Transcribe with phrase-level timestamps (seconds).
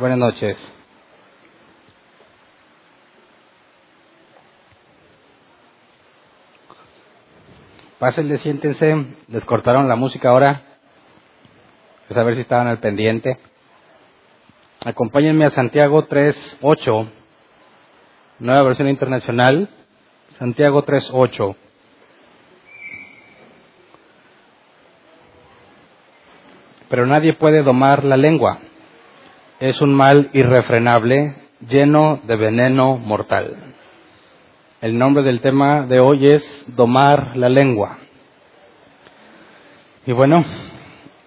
[0.00, 0.56] Buenas noches.
[7.98, 8.96] Pásenle, siéntense.
[9.28, 10.62] Les cortaron la música ahora.
[12.08, 13.36] Pues a ver si estaban al pendiente.
[14.86, 17.10] Acompáñenme a Santiago 3.8,
[18.38, 19.68] nueva versión internacional.
[20.38, 21.56] Santiago 3.8.
[26.88, 28.60] Pero nadie puede domar la lengua
[29.60, 31.34] es un mal irrefrenable,
[31.68, 33.74] lleno de veneno mortal.
[34.80, 37.98] El nombre del tema de hoy es domar la lengua.
[40.06, 40.42] Y bueno,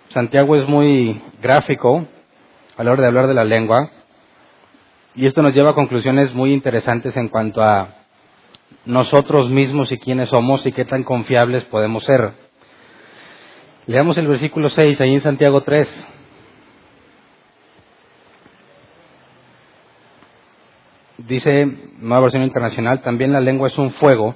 [0.08, 2.08] Santiago es muy gráfico
[2.75, 3.92] a la hora de hablar de la lengua
[5.14, 7.90] y esto nos lleva a conclusiones muy interesantes en cuanto a
[8.86, 12.31] nosotros mismos y quiénes somos y qué tan confiables podemos ser.
[13.86, 16.08] Leamos el versículo 6 ahí en Santiago 3.
[21.17, 21.67] Dice
[22.00, 24.36] Nueva Versión Internacional, también la lengua es un fuego,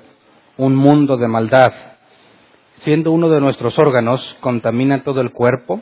[0.57, 1.73] un mundo de maldad.
[2.75, 5.81] Siendo uno de nuestros órganos, contamina todo el cuerpo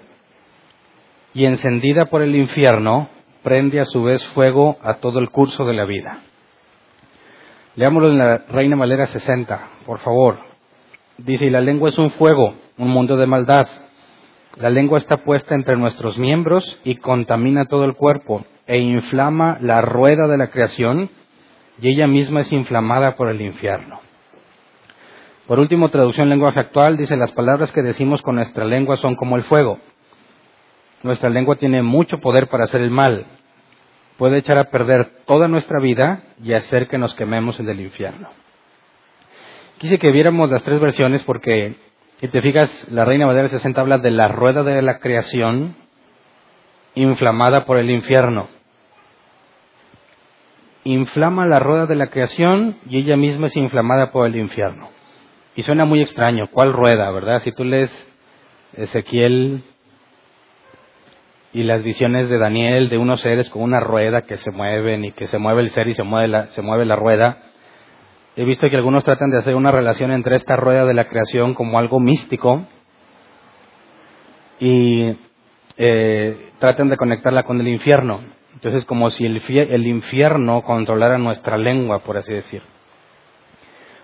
[1.34, 3.10] y encendida por el infierno,
[3.44, 6.20] prende a su vez fuego a todo el curso de la vida.
[7.76, 10.40] Leámoslo en la Reina Valera 60, por favor.
[11.18, 13.68] Dice, y la lengua es un fuego, un mundo de maldad.
[14.56, 19.82] La lengua está puesta entre nuestros miembros y contamina todo el cuerpo e inflama la
[19.82, 21.10] rueda de la creación
[21.80, 24.00] y ella misma es inflamada por el infierno.
[25.48, 29.36] Por último, traducción lenguaje actual dice las palabras que decimos con nuestra lengua son como
[29.36, 29.80] el fuego.
[31.04, 33.26] Nuestra lengua tiene mucho poder para hacer el mal.
[34.18, 38.30] Puede echar a perder toda nuestra vida y hacer que nos quememos en el infierno.
[39.78, 41.76] Quise que viéramos las tres versiones porque,
[42.22, 45.76] si te fijas, la Reina Valera 60 habla de la rueda de la creación
[46.96, 48.48] inflamada por el infierno
[50.86, 54.90] inflama la rueda de la creación y ella misma es inflamada por el infierno.
[55.56, 57.40] Y suena muy extraño, ¿cuál rueda, verdad?
[57.40, 57.92] Si tú lees
[58.74, 59.64] Ezequiel
[61.54, 65.12] y las visiones de Daniel de unos seres con una rueda que se mueven y
[65.12, 67.40] que se mueve el ser y se mueve la, se mueve la rueda,
[68.36, 71.54] he visto que algunos tratan de hacer una relación entre esta rueda de la creación
[71.56, 72.68] como algo místico
[74.60, 75.16] y
[75.78, 78.22] eh, tratan de conectarla con el infierno.
[78.66, 82.64] Entonces, como si el, el infierno controlara nuestra lengua, por así decir.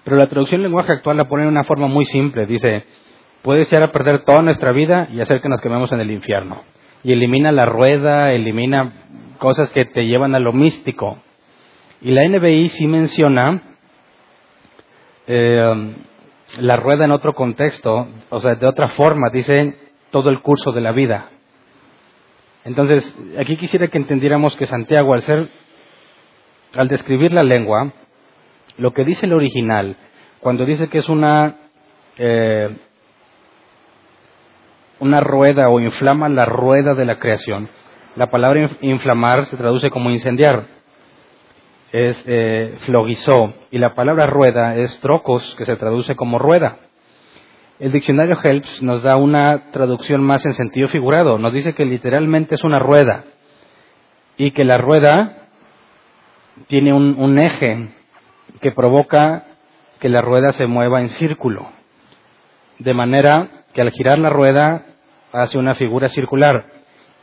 [0.04, 2.46] Pero la traducción lenguaje actual la pone de una forma muy simple.
[2.46, 2.86] Dice,
[3.42, 6.62] puede ser a perder toda nuestra vida y hacer que nos quememos en el infierno.
[7.04, 8.94] Y elimina la rueda, elimina
[9.40, 11.18] cosas que te llevan a lo místico.
[12.00, 13.64] Y la NBI sí menciona
[15.26, 15.96] eh,
[16.60, 19.76] la rueda en otro contexto, o sea, de otra forma, dice
[20.12, 21.30] todo el curso de la vida.
[22.64, 25.48] Entonces, aquí quisiera que entendiéramos que Santiago, al ser,
[26.76, 27.92] al describir la lengua,
[28.78, 29.96] lo que dice el original,
[30.40, 31.56] cuando dice que es una,
[32.18, 32.70] eh,
[35.00, 37.70] una rueda o inflama la rueda de la creación,
[38.16, 40.68] la palabra inflamar se traduce como incendiar,
[41.92, 46.78] es eh, flogizó, y la palabra rueda es trocos, que se traduce como rueda.
[47.82, 51.40] El diccionario Helps nos da una traducción más en sentido figurado.
[51.40, 53.24] Nos dice que literalmente es una rueda
[54.38, 55.48] y que la rueda
[56.68, 57.88] tiene un, eje
[58.62, 59.46] que provoca
[60.00, 61.72] que la rueda se mueva en círculo.
[62.78, 64.86] De manera que al girar la rueda
[65.32, 66.68] hace una figura circular.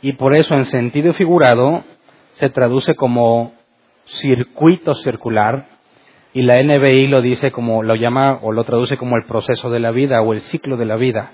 [0.01, 1.85] Y por eso en sentido figurado
[2.33, 3.53] se traduce como
[4.03, 5.67] circuito circular
[6.33, 9.79] y la NBI lo dice como, lo llama o lo traduce como el proceso de
[9.79, 11.31] la vida o el ciclo de la vida.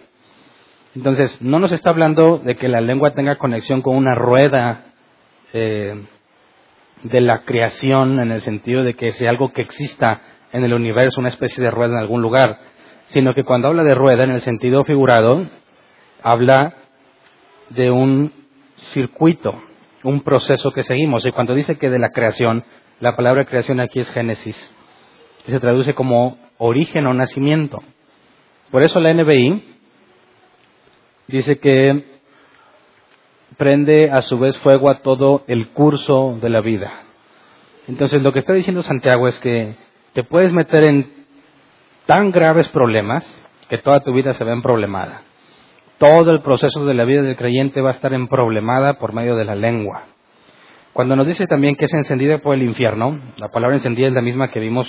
[0.96, 4.86] Entonces, no nos está hablando de que la lengua tenga conexión con una rueda
[5.52, 6.06] eh,
[7.04, 10.22] de la creación en el sentido de que sea algo que exista
[10.54, 12.60] en el universo, una especie de rueda en algún lugar,
[13.08, 15.46] sino que cuando habla de rueda en el sentido figurado,
[16.24, 16.76] habla
[17.70, 18.32] de un
[18.94, 19.62] circuito,
[20.04, 21.26] un proceso que seguimos.
[21.26, 22.64] Y cuando dice que de la creación,
[23.02, 24.75] la palabra creación aquí es Génesis
[25.46, 27.84] que se traduce como origen o nacimiento.
[28.72, 29.64] Por eso la NBI
[31.28, 32.04] dice que
[33.58, 36.92] prende a su vez fuego a todo el curso de la vida.
[37.88, 39.76] Entonces lo que está diciendo Santiago es que
[40.14, 41.14] te puedes meter en
[42.08, 43.24] tan graves problemas
[43.70, 45.22] que toda tu vida se ve problemada.
[46.00, 49.46] Todo el proceso de la vida del creyente va a estar problemada por medio de
[49.46, 50.04] la lengua.
[50.92, 54.22] Cuando nos dice también que es encendida por el infierno, la palabra encendida es la
[54.22, 54.88] misma que vimos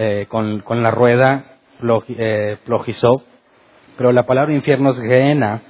[0.00, 1.58] eh, con, la rueda
[2.16, 3.24] eh, plogizó,
[3.96, 5.62] pero la palabra infierno es geena,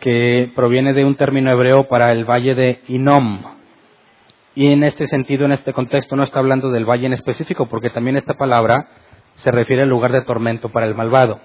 [0.00, 3.42] que proviene de un término hebreo para el valle de Inom.
[4.56, 7.90] Y en este sentido, en este contexto, no está hablando del valle en específico, porque
[7.90, 8.88] también esta palabra
[9.36, 11.38] se refiere al lugar de tormento para el malvado.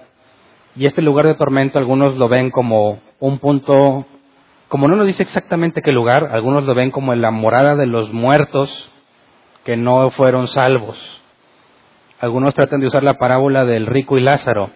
[0.74, 4.04] Y este lugar de tormento algunos lo ven como un punto,
[4.66, 8.12] como no nos dice exactamente qué lugar, algunos lo ven como la morada de los
[8.12, 8.90] muertos
[9.64, 11.21] que no fueron salvos.
[12.22, 14.70] Algunos tratan de usar la parábola del rico y Lázaro.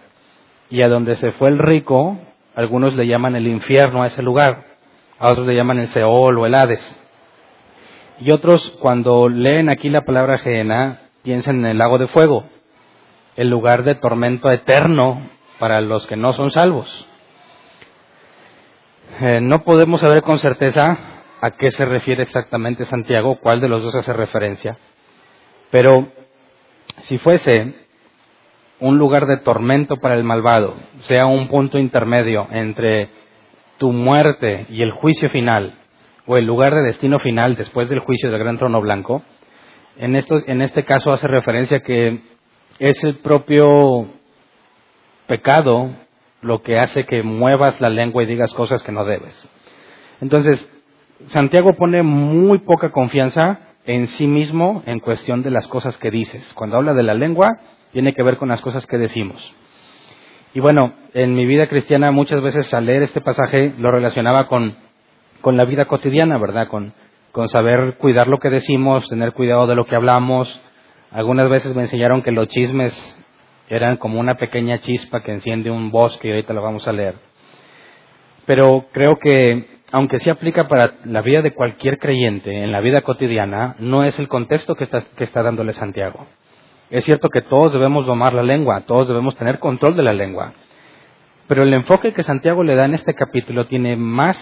[0.69, 2.19] Y a donde se fue el rico,
[2.55, 4.65] algunos le llaman el infierno a ese lugar,
[5.17, 7.09] a otros le llaman el Seol o el Hades.
[8.19, 12.43] Y otros, cuando leen aquí la palabra Gehenna, piensan en el lago de fuego,
[13.37, 15.21] el lugar de tormento eterno
[15.57, 17.07] para los que no son salvos.
[19.21, 20.97] Eh, no podemos saber con certeza
[21.39, 24.77] a qué se refiere exactamente Santiago, cuál de los dos hace referencia,
[25.71, 26.11] pero
[27.03, 27.73] si fuese
[28.79, 33.09] un lugar de tormento para el malvado, sea un punto intermedio entre
[33.77, 35.75] tu muerte y el juicio final,
[36.25, 39.23] o el lugar de destino final después del juicio del gran trono blanco,
[39.97, 42.21] en, en este caso hace referencia que
[42.79, 44.07] es el propio
[45.25, 45.91] pecado
[46.41, 49.49] lo que hace que muevas la lengua y digas cosas que no debes.
[50.21, 50.67] Entonces,
[51.27, 56.53] Santiago pone muy poca confianza en sí mismo en cuestión de las cosas que dices.
[56.53, 57.59] Cuando habla de la lengua,
[57.91, 59.55] tiene que ver con las cosas que decimos.
[60.53, 64.75] Y bueno, en mi vida cristiana muchas veces al leer este pasaje lo relacionaba con,
[65.41, 66.67] con la vida cotidiana, ¿verdad?
[66.67, 66.93] Con,
[67.31, 70.61] con saber cuidar lo que decimos, tener cuidado de lo que hablamos.
[71.11, 72.93] Algunas veces me enseñaron que los chismes
[73.69, 77.15] eran como una pequeña chispa que enciende un bosque y ahorita lo vamos a leer.
[78.45, 83.01] Pero creo que, aunque sí aplica para la vida de cualquier creyente, en la vida
[83.01, 86.27] cotidiana, no es el contexto que está, que está dándole Santiago.
[86.89, 90.53] Es cierto que todos debemos domar la lengua, todos debemos tener control de la lengua.
[91.47, 94.37] Pero el enfoque que Santiago le da en este capítulo tiene más,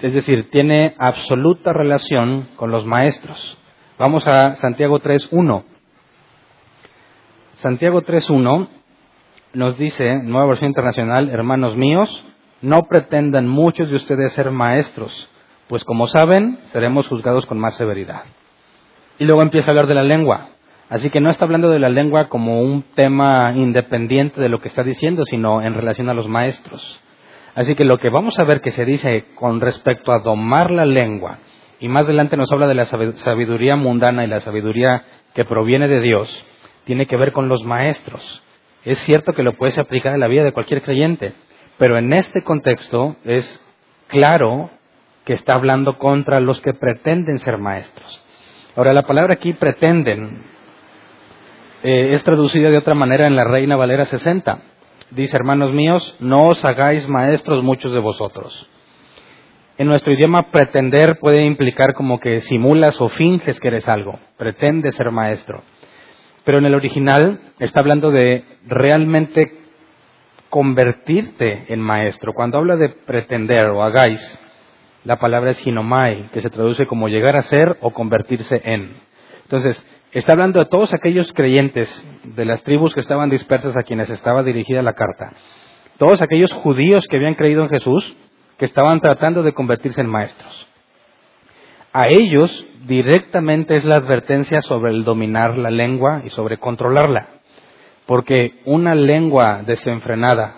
[0.00, 3.58] es decir, tiene absoluta relación con los maestros.
[3.98, 5.64] Vamos a Santiago 3.1.
[7.54, 8.68] Santiago 3.1
[9.52, 12.26] nos dice, nueva versión internacional, hermanos míos,
[12.62, 15.30] no pretendan muchos de ustedes ser maestros,
[15.68, 18.22] pues como saben, seremos juzgados con más severidad.
[19.18, 20.48] Y luego empieza a hablar de la lengua.
[20.88, 24.68] Así que no está hablando de la lengua como un tema independiente de lo que
[24.68, 27.00] está diciendo, sino en relación a los maestros.
[27.54, 30.86] Así que lo que vamos a ver que se dice con respecto a domar la
[30.86, 31.38] lengua,
[31.78, 35.04] y más adelante nos habla de la sabiduría mundana y la sabiduría
[35.34, 36.44] que proviene de Dios,
[36.84, 38.42] tiene que ver con los maestros.
[38.84, 41.34] Es cierto que lo puedes aplicar en la vida de cualquier creyente,
[41.80, 43.58] pero en este contexto es
[44.08, 44.68] claro
[45.24, 48.22] que está hablando contra los que pretenden ser maestros.
[48.76, 50.42] Ahora, la palabra aquí pretenden
[51.82, 54.58] eh, es traducida de otra manera en la Reina Valera 60.
[55.12, 58.68] Dice, hermanos míos, no os hagáis maestros muchos de vosotros.
[59.78, 64.92] En nuestro idioma, pretender puede implicar como que simulas o finges que eres algo, pretende
[64.92, 65.62] ser maestro.
[66.44, 69.59] Pero en el original está hablando de realmente
[70.50, 72.34] convertirte en maestro.
[72.34, 74.38] Cuando habla de pretender o hagáis,
[75.04, 78.96] la palabra es hinomai, que se traduce como llegar a ser o convertirse en.
[79.44, 81.88] Entonces, está hablando de todos aquellos creyentes
[82.24, 85.32] de las tribus que estaban dispersas a quienes estaba dirigida la carta.
[85.96, 88.14] Todos aquellos judíos que habían creído en Jesús,
[88.58, 90.66] que estaban tratando de convertirse en maestros.
[91.92, 97.39] A ellos directamente es la advertencia sobre el dominar la lengua y sobre controlarla.
[98.10, 100.54] Porque una lengua desenfrenada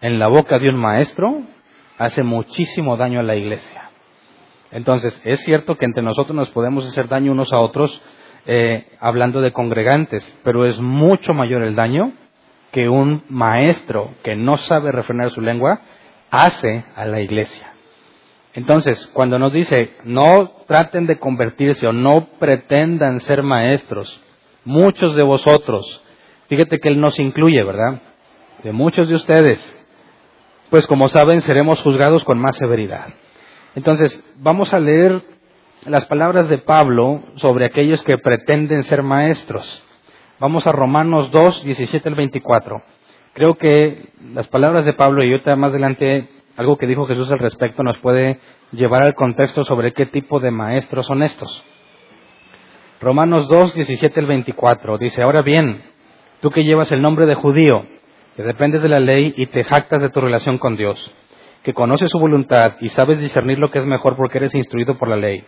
[0.00, 1.42] en la boca de un maestro
[1.96, 3.90] hace muchísimo daño a la iglesia.
[4.72, 8.02] Entonces, es cierto que entre nosotros nos podemos hacer daño unos a otros
[8.44, 12.12] eh, hablando de congregantes, pero es mucho mayor el daño
[12.72, 15.82] que un maestro que no sabe refrenar su lengua
[16.32, 17.72] hace a la iglesia.
[18.52, 24.20] Entonces, cuando nos dice, no traten de convertirse o no pretendan ser maestros,
[24.64, 26.04] muchos de vosotros,
[26.50, 28.02] fíjate que Él nos incluye, ¿verdad?
[28.62, 29.58] De muchos de ustedes,
[30.68, 33.06] pues como saben, seremos juzgados con más severidad.
[33.74, 35.22] Entonces, vamos a leer
[35.86, 39.82] las palabras de Pablo sobre aquellos que pretenden ser maestros.
[40.38, 42.82] Vamos a Romanos 2, 17 al 24.
[43.32, 47.38] Creo que las palabras de Pablo y ahorita más adelante algo que dijo Jesús al
[47.38, 48.38] respecto nos puede
[48.72, 51.64] llevar al contexto sobre qué tipo de maestros son estos.
[53.00, 55.82] Romanos 2, 17 al 24 dice, ahora bien,
[56.40, 57.84] tú que llevas el nombre de judío,
[58.36, 61.12] que dependes de la ley y te jactas de tu relación con Dios,
[61.62, 65.08] que conoces su voluntad y sabes discernir lo que es mejor porque eres instruido por
[65.08, 65.44] la ley,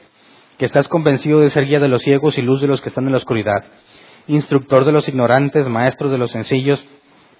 [0.58, 3.06] que estás convencido de ser guía de los ciegos y luz de los que están
[3.06, 3.64] en la oscuridad,
[4.26, 6.86] instructor de los ignorantes, maestro de los sencillos,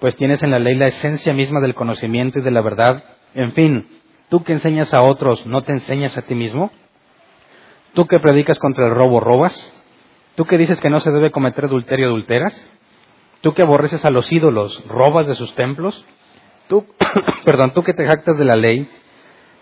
[0.00, 3.04] pues tienes en la ley la esencia misma del conocimiento y de la verdad.
[3.34, 3.86] En fin,
[4.28, 6.72] tú que enseñas a otros, ¿no te enseñas a ti mismo?
[7.94, 9.54] ¿Tú que predicas contra el robo, robas?
[10.34, 12.68] ¿Tú que dices que no se debe cometer adulterio, adulteras?
[13.42, 16.06] ¿Tú que aborreces a los ídolos, robas de sus templos?
[16.68, 16.86] Tú,
[17.44, 18.88] perdón, tú que te jactas de la ley,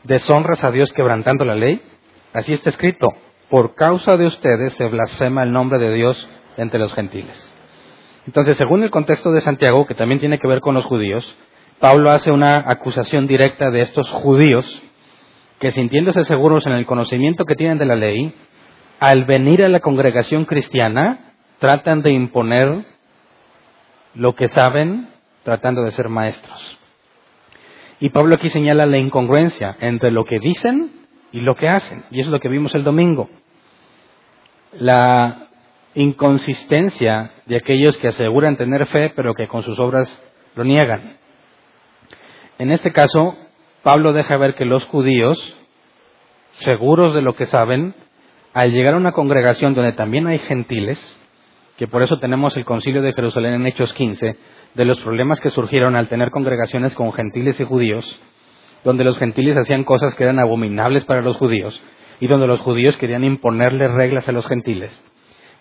[0.04, 1.82] deshonras a Dios quebrantando la ley?
[2.32, 3.08] Así está escrito,
[3.48, 7.52] por causa de ustedes se blasfema el nombre de Dios entre los gentiles.
[8.26, 11.36] Entonces, según el contexto de Santiago, que también tiene que ver con los judíos,
[11.80, 14.82] Pablo hace una acusación directa de estos judíos
[15.58, 18.34] que sintiéndose seguros en el conocimiento que tienen de la ley,
[19.00, 22.84] al venir a la congregación cristiana, tratan de imponer
[24.20, 25.08] lo que saben,
[25.44, 26.78] tratando de ser maestros.
[28.00, 32.04] Y Pablo aquí señala la incongruencia entre lo que dicen y lo que hacen.
[32.10, 33.30] Y eso es lo que vimos el domingo.
[34.72, 35.48] La
[35.94, 40.06] inconsistencia de aquellos que aseguran tener fe, pero que con sus obras
[40.54, 41.16] lo niegan.
[42.58, 43.34] En este caso,
[43.82, 45.56] Pablo deja ver que los judíos,
[46.58, 47.94] seguros de lo que saben,
[48.52, 51.19] al llegar a una congregación donde también hay gentiles,
[51.80, 54.36] que por eso tenemos el concilio de Jerusalén en Hechos 15,
[54.74, 58.20] de los problemas que surgieron al tener congregaciones con gentiles y judíos,
[58.84, 61.82] donde los gentiles hacían cosas que eran abominables para los judíos
[62.20, 64.92] y donde los judíos querían imponerle reglas a los gentiles.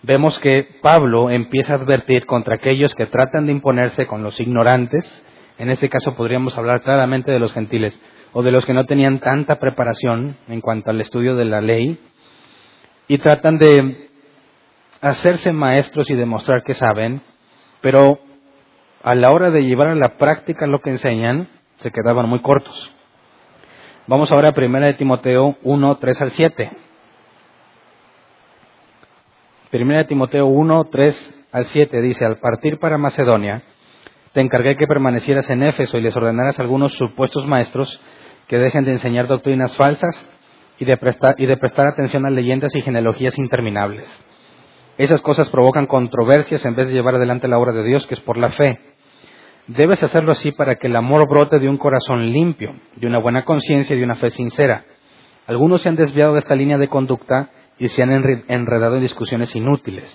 [0.02, 5.26] Vemos que Pablo empieza a advertir contra aquellos que tratan de imponerse con los ignorantes,
[5.56, 7.98] en este caso podríamos hablar claramente de los gentiles,
[8.34, 11.98] o de los que no tenían tanta preparación en cuanto al estudio de la ley,
[13.08, 14.09] y tratan de
[15.00, 17.22] hacerse maestros y demostrar que saben,
[17.80, 18.18] pero
[19.02, 22.94] a la hora de llevar a la práctica lo que enseñan, se quedaban muy cortos.
[24.06, 26.70] Vamos ahora a 1 de Timoteo 1, 3 al 7.
[29.72, 33.62] 1 de Timoteo 1, 3 al 7 dice, al partir para Macedonia,
[34.32, 38.00] te encargué que permanecieras en Éfeso y les ordenaras a algunos supuestos maestros
[38.48, 40.14] que dejen de enseñar doctrinas falsas
[40.78, 44.08] y de, prestar, y de prestar atención a leyendas y genealogías interminables.
[45.00, 48.20] Esas cosas provocan controversias en vez de llevar adelante la obra de Dios, que es
[48.20, 48.78] por la fe.
[49.66, 53.46] Debes hacerlo así para que el amor brote de un corazón limpio, de una buena
[53.46, 54.84] conciencia y de una fe sincera.
[55.46, 58.12] Algunos se han desviado de esta línea de conducta y se han
[58.46, 60.14] enredado en discusiones inútiles.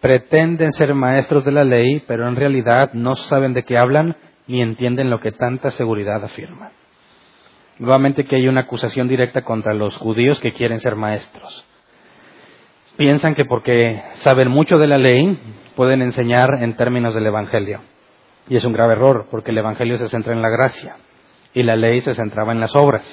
[0.00, 4.62] Pretenden ser maestros de la ley, pero en realidad no saben de qué hablan ni
[4.62, 6.70] entienden lo que tanta seguridad afirman.
[7.78, 11.66] Nuevamente que hay una acusación directa contra los judíos que quieren ser maestros.
[12.96, 15.38] Piensan que porque saben mucho de la ley
[15.74, 17.80] pueden enseñar en términos del Evangelio.
[18.48, 20.96] Y es un grave error, porque el Evangelio se centra en la gracia
[21.52, 23.04] y la ley se centraba en las obras.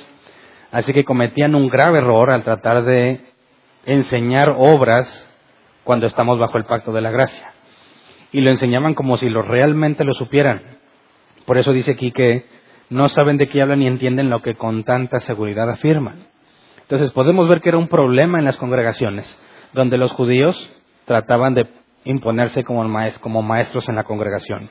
[0.72, 3.26] Así que cometían un grave error al tratar de
[3.86, 5.30] enseñar obras
[5.84, 7.52] cuando estamos bajo el pacto de la gracia.
[8.32, 10.62] Y lo enseñaban como si lo realmente lo supieran.
[11.46, 12.46] Por eso dice aquí que
[12.90, 16.28] no saben de qué hablan ni entienden lo que con tanta seguridad afirman.
[16.82, 19.26] Entonces podemos ver que era un problema en las congregaciones,
[19.74, 20.70] donde los judíos
[21.06, 21.68] trataban de
[22.06, 22.84] imponerse como,
[23.42, 24.70] maestros en la congregación.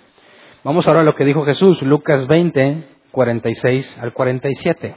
[0.64, 4.94] Vamos ahora a lo que dijo Jesús, Lucas 20, 46 al 47.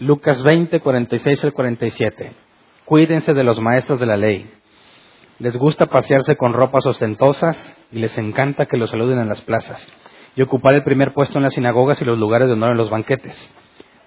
[0.00, 2.32] Lucas 20, 46 al 47.
[2.84, 4.50] Cuídense de los maestros de la ley.
[5.38, 9.86] Les gusta pasearse con ropas ostentosas y les encanta que los saluden en las plazas
[10.34, 12.90] y ocupar el primer puesto en las sinagogas y los lugares de honor en los
[12.90, 13.36] banquetes.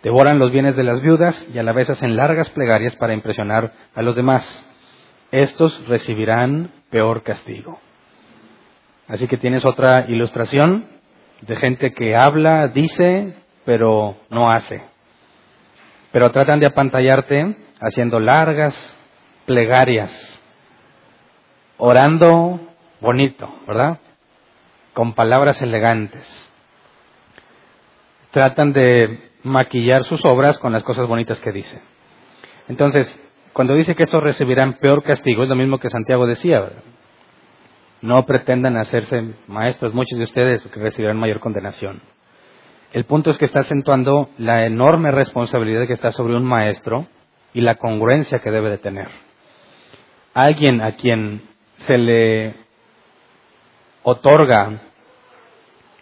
[0.03, 3.71] Devoran los bienes de las viudas y a la vez hacen largas plegarias para impresionar
[3.93, 4.67] a los demás.
[5.31, 7.79] Estos recibirán peor castigo.
[9.07, 10.87] Así que tienes otra ilustración
[11.41, 14.83] de gente que habla, dice, pero no hace.
[16.11, 18.75] Pero tratan de apantallarte haciendo largas
[19.45, 20.11] plegarias,
[21.77, 22.59] orando
[22.99, 23.99] bonito, ¿verdad?
[24.93, 26.49] Con palabras elegantes.
[28.31, 31.81] Tratan de maquillar sus obras con las cosas bonitas que dice.
[32.67, 33.19] Entonces,
[33.53, 36.61] cuando dice que estos recibirán peor castigo, es lo mismo que Santiago decía.
[36.61, 36.83] ¿verdad?
[38.01, 42.01] No pretendan hacerse maestros, muchos de ustedes recibirán mayor condenación.
[42.93, 47.07] El punto es que está acentuando la enorme responsabilidad que está sobre un maestro
[47.53, 49.09] y la congruencia que debe de tener.
[50.33, 51.41] Alguien a quien
[51.87, 52.55] se le
[54.03, 54.81] otorga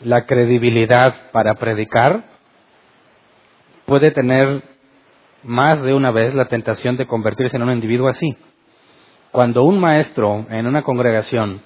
[0.01, 2.23] la credibilidad para predicar,
[3.89, 4.61] puede tener
[5.41, 8.37] más de una vez la tentación de convertirse en un individuo así.
[9.31, 11.61] Cuando un maestro en una congregación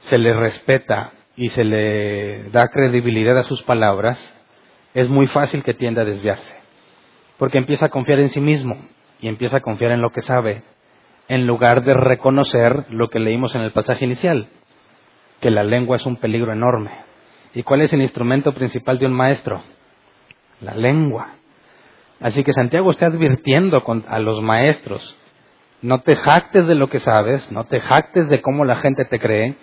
[0.00, 4.18] se le respeta y se le da credibilidad a sus palabras,
[4.94, 6.56] es muy fácil que tienda a desviarse.
[7.38, 8.76] Porque empieza a confiar en sí mismo
[9.20, 10.64] y empieza a confiar en lo que sabe,
[11.28, 14.48] en lugar de reconocer lo que leímos en el pasaje inicial,
[15.40, 16.90] que la lengua es un peligro enorme.
[17.54, 19.62] ¿Y cuál es el instrumento principal de un maestro?
[20.60, 21.28] La lengua.
[22.20, 25.16] Así que Santiago está advirtiendo a los maestros,
[25.82, 29.18] no te jactes de lo que sabes, no te jactes de cómo la gente te
[29.18, 29.56] cree,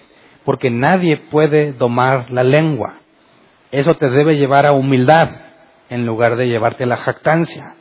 [0.45, 2.95] porque nadie puede domar la lengua.
[3.71, 5.29] Eso te debe llevar a humildad
[5.89, 7.75] en lugar de llevarte a la jactancia.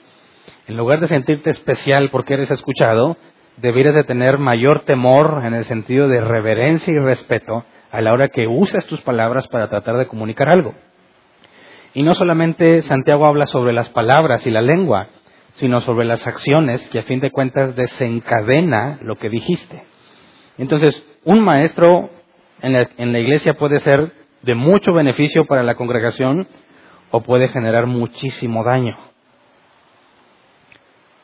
[0.66, 3.19] En lugar de sentirte especial porque eres escuchado,
[3.59, 8.28] deberías de tener mayor temor en el sentido de reverencia y respeto a la hora
[8.28, 10.75] que usas tus palabras para tratar de comunicar algo.
[11.94, 15.08] Y no solamente Santiago habla sobre las palabras y la lengua,
[15.54, 19.82] sino sobre las acciones que a fin de cuentas desencadena lo que dijiste.
[20.56, 22.11] Entonces, un maestro
[22.62, 22.72] en
[23.12, 26.46] la, iglesia puede ser de mucho beneficio para la congregación
[27.11, 28.96] o puede generar muchísimo daño.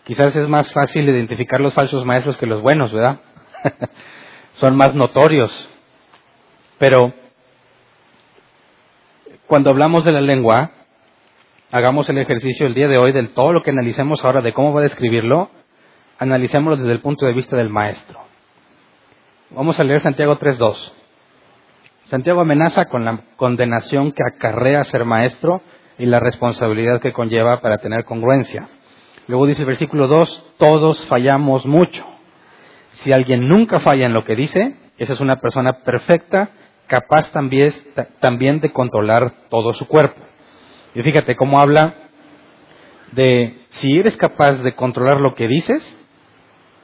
[0.04, 3.20] Quizás es más fácil identificar los falsos maestros que los buenos, ¿verdad?
[4.54, 5.70] Son más notorios.
[6.78, 7.12] Pero
[9.49, 10.73] cuando hablamos de la lengua,
[11.73, 14.75] hagamos el ejercicio el día de hoy de todo lo que analicemos ahora de cómo
[14.75, 15.50] va a describirlo,
[16.19, 18.21] analicémoslo desde el punto de vista del maestro.
[19.49, 20.93] Vamos a leer Santiago 3.2.
[22.05, 25.62] Santiago amenaza con la condenación que acarrea ser maestro
[25.99, 28.69] y la responsabilidad que conlleva para tener congruencia.
[29.28, 32.05] Luego dice el versículo 2, todos fallamos mucho.
[32.93, 36.50] Si alguien nunca falla en lo que dice, esa es una persona perfecta,
[36.88, 37.73] capaz también,
[38.21, 40.21] también de controlar todo su cuerpo.
[40.95, 41.94] Y fíjate cómo habla
[43.12, 45.94] de si eres capaz de controlar lo que dices,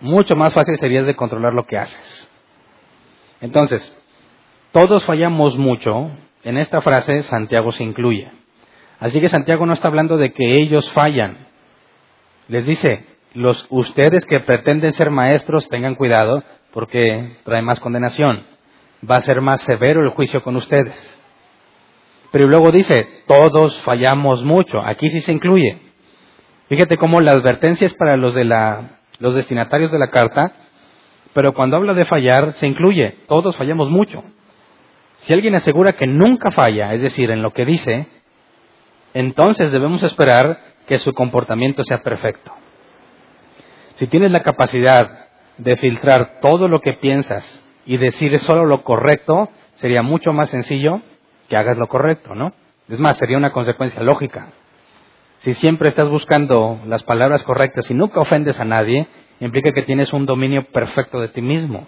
[0.01, 2.31] mucho más fácil sería de controlar lo que haces.
[3.41, 3.97] Entonces,
[4.73, 6.11] todos fallamos mucho.
[6.45, 8.31] En esta frase Santiago se incluye.
[9.01, 11.39] Así que Santiago no está hablando de que ellos fallan,
[12.49, 18.45] les dice, los ustedes que pretenden ser maestros tengan cuidado porque trae más condenación.
[19.09, 20.95] Va a ser más severo el juicio con ustedes.
[22.31, 24.81] Pero luego dice, todos fallamos mucho.
[24.81, 25.79] Aquí sí se incluye.
[26.69, 30.53] Fíjate cómo la advertencia es para los de la, los destinatarios de la carta,
[31.33, 34.25] pero cuando habla de fallar se incluye, todos fallamos mucho.
[35.19, 38.09] Si alguien asegura que nunca falla, es decir, en lo que dice,
[39.13, 42.53] entonces debemos esperar que su comportamiento sea perfecto.
[43.95, 49.49] Si tienes la capacidad de filtrar todo lo que piensas y decir solo lo correcto,
[49.77, 51.01] sería mucho más sencillo
[51.49, 52.53] que hagas lo correcto, ¿no?
[52.89, 54.49] Es más, sería una consecuencia lógica.
[55.39, 59.07] Si siempre estás buscando las palabras correctas y nunca ofendes a nadie,
[59.41, 61.87] implica que tienes un dominio perfecto de ti mismo.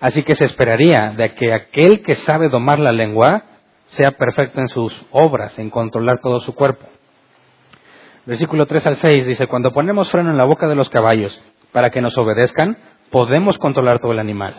[0.00, 3.44] Así que se esperaría de que aquel que sabe domar la lengua
[3.86, 6.86] sea perfecto en sus obras, en controlar todo su cuerpo.
[8.26, 11.90] Versículo 3 al 6 dice, cuando ponemos freno en la boca de los caballos para
[11.90, 12.78] que nos obedezcan,
[13.10, 14.54] podemos controlar todo el animal.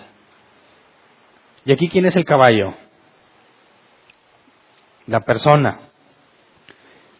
[1.65, 2.75] ¿Y aquí quién es el caballo?
[5.07, 5.79] La persona.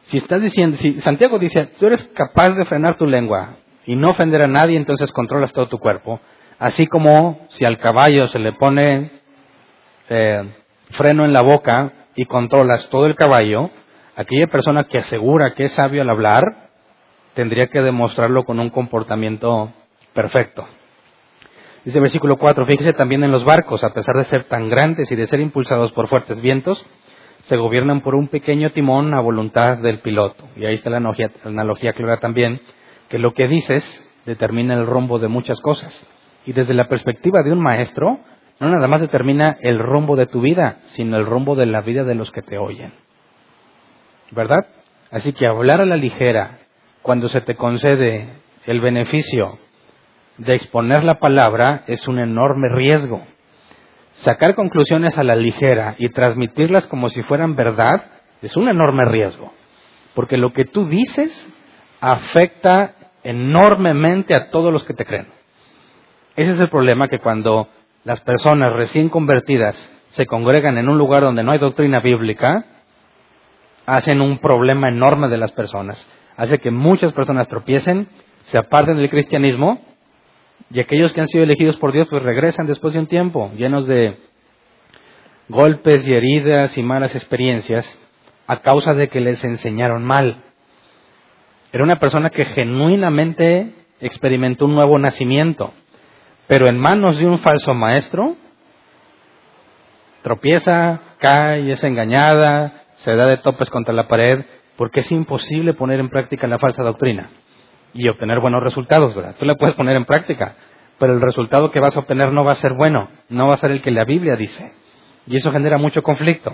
[0.03, 3.55] Si estás diciendo, si Santiago dice, tú eres capaz de frenar tu lengua
[3.88, 6.19] y no ofender a nadie, entonces controlas todo tu cuerpo.
[6.60, 9.12] Así como si al caballo se le pone
[10.10, 10.43] eh,
[10.91, 13.71] freno en la boca y controlas todo el caballo,
[14.15, 16.69] aquella persona que asegura que es sabio al hablar,
[17.34, 19.73] tendría que demostrarlo con un comportamiento
[20.13, 20.67] perfecto.
[21.86, 25.15] Dice versículo 4, fíjese también en los barcos, a pesar de ser tan grandes y
[25.15, 26.84] de ser impulsados por fuertes vientos,
[27.43, 30.43] se gobiernan por un pequeño timón a voluntad del piloto.
[30.56, 32.60] Y ahí está la analogía, la analogía clara también,
[33.08, 33.84] que lo que dices
[34.26, 35.95] determina el rumbo de muchas cosas.
[36.48, 38.19] Y desde la perspectiva de un maestro,
[38.60, 42.04] no nada más determina el rumbo de tu vida, sino el rumbo de la vida
[42.04, 42.93] de los que te oyen.
[44.32, 44.65] ¿verdad?
[45.12, 46.60] Así que hablar a la ligera,
[47.02, 48.28] cuando se te concede
[48.65, 49.60] el beneficio
[50.38, 53.21] de exponer la palabra, es un enorme riesgo.
[54.15, 58.06] Sacar conclusiones a la ligera y transmitirlas como si fueran verdad
[58.41, 59.52] es un enorme riesgo.
[60.13, 61.54] Porque lo que tú dices
[62.00, 62.93] afecta
[63.24, 65.28] enormemente a todos los que te creen.
[66.36, 67.69] Ese es el problema que cuando
[68.04, 69.76] las personas recién convertidas
[70.12, 72.65] se congregan en un lugar donde no hay doctrina bíblica,
[73.86, 76.06] hacen un problema enorme de las personas.
[76.38, 78.08] Hace que muchas personas tropiecen,
[78.45, 79.82] se aparten del cristianismo
[80.71, 83.85] y aquellos que han sido elegidos por Dios pues regresan después de un tiempo llenos
[83.85, 84.17] de,
[85.47, 87.85] golpes y heridas y malas experiencias
[88.47, 90.43] a causa de que les enseñaron mal.
[91.71, 95.73] Era una persona que genuinamente experimentó un nuevo nacimiento,
[96.47, 98.35] pero en manos de un falso maestro,
[100.21, 104.45] tropieza, cae, es engañada, se da de topes contra la pared,
[104.77, 107.29] porque es imposible poner en práctica la falsa doctrina
[107.95, 109.36] y obtener buenos resultados, ¿verdad?
[109.39, 110.55] Tú la puedes poner en práctica,
[110.99, 113.58] pero el resultado que vas a obtener no va a ser bueno, no va a
[113.58, 114.73] ser el que la Biblia dice.
[115.25, 116.53] Y eso genera mucho conflicto.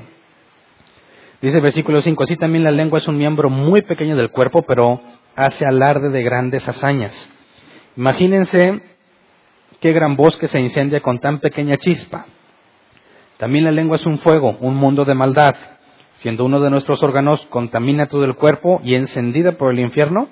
[1.42, 4.62] Dice el versículo 5, así también la lengua es un miembro muy pequeño del cuerpo,
[4.68, 5.02] pero
[5.36, 7.12] hace alarde de grandes hazañas.
[7.98, 8.80] Imagínense
[9.80, 12.28] qué gran bosque se incendia con tan pequeña chispa.
[13.38, 15.56] También la lengua es un fuego, un mundo de maldad.
[16.20, 20.30] Siendo uno de nuestros órganos, contamina todo el cuerpo y encendida por el infierno,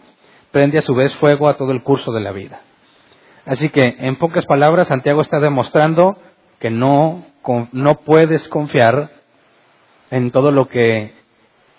[0.51, 2.61] prende a su vez fuego a todo el curso de la vida.
[3.45, 6.17] Así que, en pocas palabras, Santiago está demostrando
[6.59, 7.25] que no,
[7.71, 9.11] no puedes confiar
[10.11, 11.13] en todo lo que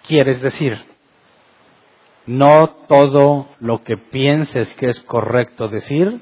[0.07, 0.79] quieres decir.
[2.27, 6.21] No todo lo que pienses que es correcto decir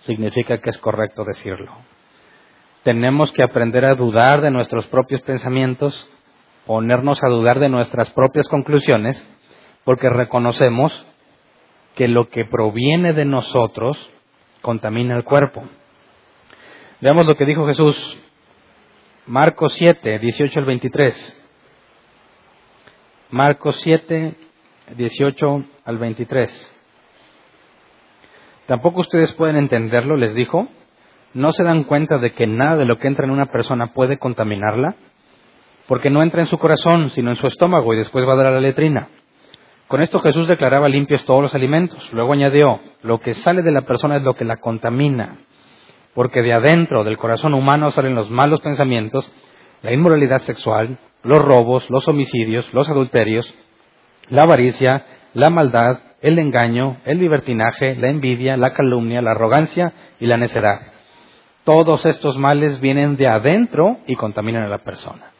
[0.00, 1.72] significa que es correcto decirlo.
[2.82, 6.08] Tenemos que aprender a dudar de nuestros propios pensamientos,
[6.66, 9.28] ponernos a dudar de nuestras propias conclusiones,
[9.84, 11.06] porque reconocemos
[11.96, 13.98] que lo que proviene de nosotros
[14.60, 15.64] contamina el cuerpo.
[17.00, 18.18] Veamos lo que dijo Jesús,
[19.26, 21.48] Marcos 7, 18 al 23.
[23.30, 24.34] Marcos 7,
[24.94, 26.72] 18 al 23.
[28.66, 30.68] Tampoco ustedes pueden entenderlo, les dijo.
[31.32, 34.18] ¿No se dan cuenta de que nada de lo que entra en una persona puede
[34.18, 34.96] contaminarla?
[35.86, 38.46] Porque no entra en su corazón, sino en su estómago y después va a dar
[38.46, 39.08] a la letrina.
[39.88, 42.12] Con esto Jesús declaraba limpios todos los alimentos.
[42.12, 45.38] Luego añadió, lo que sale de la persona es lo que la contamina,
[46.14, 49.30] porque de adentro del corazón humano salen los malos pensamientos,
[49.82, 53.52] la inmoralidad sexual, los robos, los homicidios, los adulterios,
[54.28, 60.26] la avaricia, la maldad, el engaño, el libertinaje, la envidia, la calumnia, la arrogancia y
[60.26, 60.80] la necedad.
[61.62, 65.30] Todos estos males vienen de adentro y contaminan a la persona.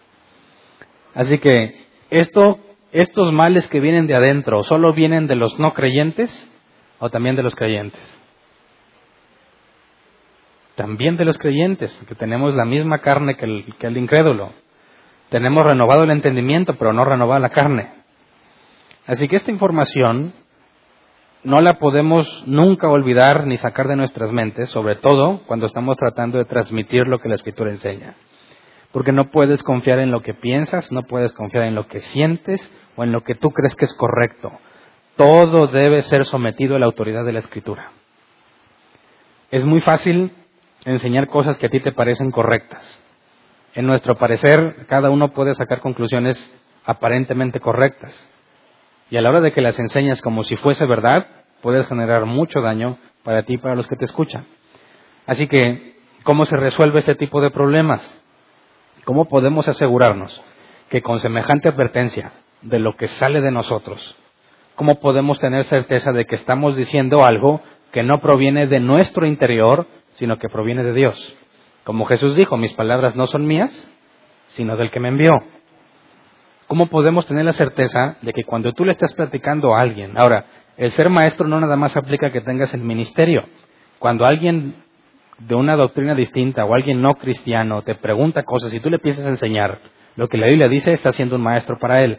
[1.14, 2.61] Así que esto
[3.00, 6.30] estos males que vienen de adentro solo vienen de los no creyentes
[6.98, 8.00] o también de los creyentes.
[10.76, 14.52] También de los creyentes, que tenemos la misma carne que el, que el incrédulo.
[15.30, 17.90] Tenemos renovado el entendimiento, pero no renovada la carne.
[19.06, 20.32] Así que esta información
[21.44, 26.38] no la podemos nunca olvidar ni sacar de nuestras mentes, sobre todo cuando estamos tratando
[26.38, 28.16] de transmitir lo que la Escritura enseña.
[28.96, 32.66] Porque no puedes confiar en lo que piensas, no puedes confiar en lo que sientes
[32.96, 34.50] o en lo que tú crees que es correcto.
[35.16, 37.90] Todo debe ser sometido a la autoridad de la Escritura.
[39.50, 40.32] Es muy fácil
[40.87, 42.98] enseñar cosas que a ti te parecen correctas.
[43.74, 46.38] En nuestro parecer, cada uno puede sacar conclusiones
[46.87, 48.14] aparentemente correctas.
[49.11, 51.26] Y a la hora de que las enseñas como si fuese verdad,
[51.61, 54.46] puedes generar mucho daño para ti y para los que te escuchan.
[55.26, 58.22] Así que, ¿cómo se resuelve este tipo de problemas?
[59.06, 60.42] ¿Cómo podemos asegurarnos
[60.88, 64.16] que con semejante advertencia de lo que sale de nosotros,
[64.74, 67.60] cómo podemos tener certeza de que estamos diciendo algo
[67.92, 71.36] que no proviene de nuestro interior, sino que proviene de Dios?
[71.84, 73.70] Como Jesús dijo, mis palabras no son mías,
[74.48, 75.34] sino del que me envió.
[76.66, 80.46] ¿Cómo podemos tener la certeza de que cuando tú le estás platicando a alguien, ahora,
[80.76, 83.44] el ser maestro no nada más aplica que tengas el ministerio.
[84.00, 84.74] Cuando alguien
[85.38, 89.29] de una doctrina distinta o alguien no cristiano te pregunta cosas y tú le a
[89.29, 89.79] enseñar
[90.16, 92.18] lo que la Biblia dice, está siendo un maestro para él.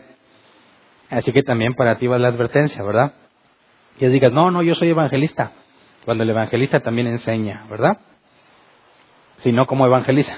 [1.09, 3.13] Así que también para ti va la advertencia, ¿verdad?
[3.97, 5.51] Que digas, no, no, yo soy evangelista.
[6.05, 7.97] Cuando el evangelista también enseña, ¿verdad?
[9.37, 10.37] Si no, ¿cómo evangeliza?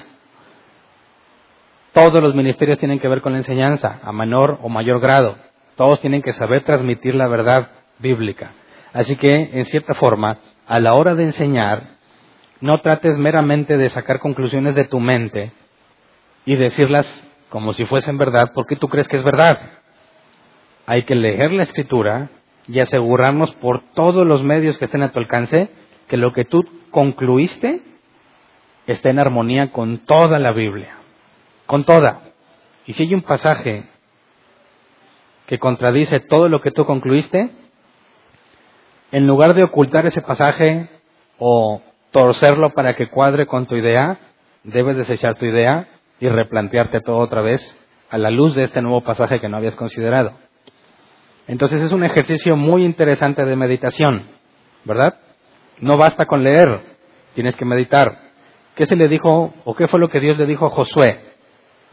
[1.92, 5.36] Todos los ministerios tienen que ver con la enseñanza, a menor o mayor grado.
[5.76, 8.52] Todos tienen que saber transmitir la verdad bíblica.
[8.92, 11.99] Así que, en cierta forma, a la hora de enseñar,
[12.60, 15.52] no trates meramente de sacar conclusiones de tu mente
[16.44, 17.06] y decirlas
[17.48, 19.58] como si fuesen verdad porque tú crees que es verdad.
[20.86, 22.30] Hay que leer la escritura
[22.68, 25.70] y asegurarnos por todos los medios que estén a tu alcance
[26.08, 27.80] que lo que tú concluiste
[28.86, 30.96] está en armonía con toda la Biblia,
[31.66, 32.22] con toda.
[32.86, 33.84] Y si hay un pasaje
[35.46, 37.50] que contradice todo lo que tú concluiste,
[39.12, 40.88] en lugar de ocultar ese pasaje
[41.38, 44.18] o torcerlo para que cuadre con tu idea,
[44.64, 45.88] debes desechar tu idea
[46.20, 47.60] y replantearte todo otra vez
[48.10, 50.32] a la luz de este nuevo pasaje que no habías considerado.
[51.46, 54.24] Entonces es un ejercicio muy interesante de meditación,
[54.84, 55.18] ¿verdad?
[55.80, 56.80] No basta con leer,
[57.34, 58.18] tienes que meditar.
[58.74, 61.30] ¿Qué se le dijo o qué fue lo que Dios le dijo a Josué?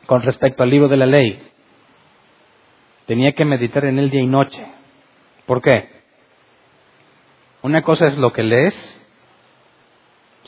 [0.08, 1.39] con respecto al libro de la ley.
[3.06, 4.65] Tenía que meditar en él día y noche.
[5.45, 5.89] ¿Por qué?
[7.62, 8.96] Una cosa es lo que lees,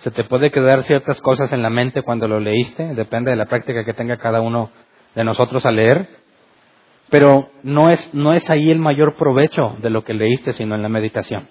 [0.01, 3.45] se te puede quedar ciertas cosas en la mente cuando lo leíste, depende de la
[3.45, 4.71] práctica que tenga cada uno
[5.15, 6.07] de nosotros a leer,
[7.09, 10.83] pero no es, no es ahí el mayor provecho de lo que leíste, sino en
[10.83, 11.47] la meditación.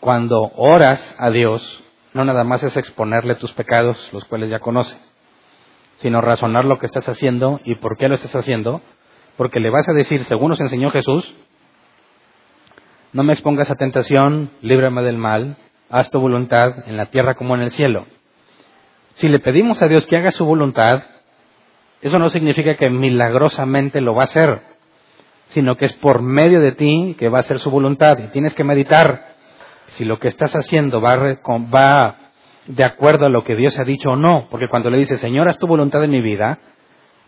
[0.00, 4.96] Cuando oras a Dios, no nada más es exponerle tus pecados, los cuales ya conoce,
[5.98, 8.80] sino razonar lo que estás haciendo y por qué lo estás haciendo,
[9.36, 11.34] porque le vas a decir, según nos enseñó Jesús,
[13.12, 15.56] no me expongas a tentación, líbrame del mal,
[15.90, 18.06] haz tu voluntad en la tierra como en el cielo.
[19.14, 21.02] Si le pedimos a Dios que haga su voluntad,
[22.00, 24.60] eso no significa que milagrosamente lo va a hacer,
[25.48, 28.18] sino que es por medio de ti que va a hacer su voluntad.
[28.18, 29.34] Y tienes que meditar
[29.86, 32.16] si lo que estás haciendo va, va
[32.66, 34.48] de acuerdo a lo que Dios ha dicho o no.
[34.50, 36.58] Porque cuando le dices, Señor, haz tu voluntad en mi vida,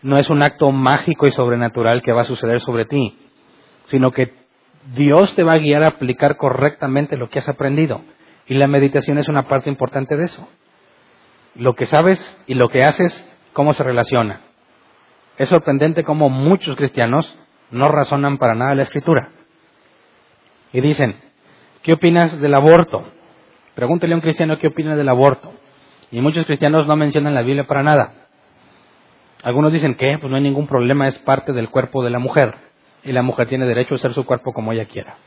[0.01, 3.17] no es un acto mágico y sobrenatural que va a suceder sobre ti,
[3.85, 4.33] sino que
[4.93, 8.01] Dios te va a guiar a aplicar correctamente lo que has aprendido.
[8.47, 10.47] Y la meditación es una parte importante de eso.
[11.55, 13.13] Lo que sabes y lo que haces,
[13.53, 14.41] cómo se relaciona.
[15.37, 17.35] Es sorprendente cómo muchos cristianos
[17.71, 19.29] no razonan para nada la escritura.
[20.71, 21.15] Y dicen,
[21.81, 23.05] ¿qué opinas del aborto?
[23.75, 25.53] Pregúntele a un cristiano qué opina del aborto.
[26.11, 28.13] Y muchos cristianos no mencionan la Biblia para nada.
[29.43, 32.55] Algunos dicen que pues no hay ningún problema, es parte del cuerpo de la mujer.
[33.03, 35.17] Y la mujer tiene derecho a ser su cuerpo como ella quiera.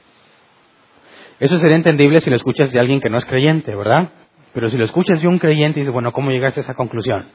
[1.40, 4.11] Eso sería entendible si lo escuchas de alguien que no es creyente, ¿verdad?
[4.53, 7.29] Pero si lo escuchas de un creyente y dices, bueno, ¿cómo llegaste a esa conclusión?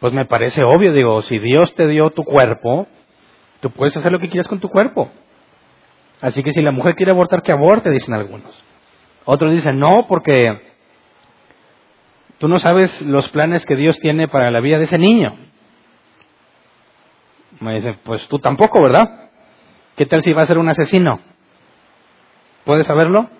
[0.00, 2.86] Pues me parece obvio, digo, si Dios te dio tu cuerpo,
[3.60, 5.10] tú puedes hacer lo que quieras con tu cuerpo.
[6.22, 8.64] Así que si la mujer quiere abortar, que aborte, dicen algunos.
[9.26, 10.58] Otros dicen, no, porque
[12.38, 15.36] tú no sabes los planes que Dios tiene para la vida de ese niño.
[17.60, 19.28] Me dicen, pues tú tampoco, ¿verdad?
[19.96, 21.20] ¿Qué tal si va a ser un asesino?
[22.66, 23.30] ¿Puedes saberlo?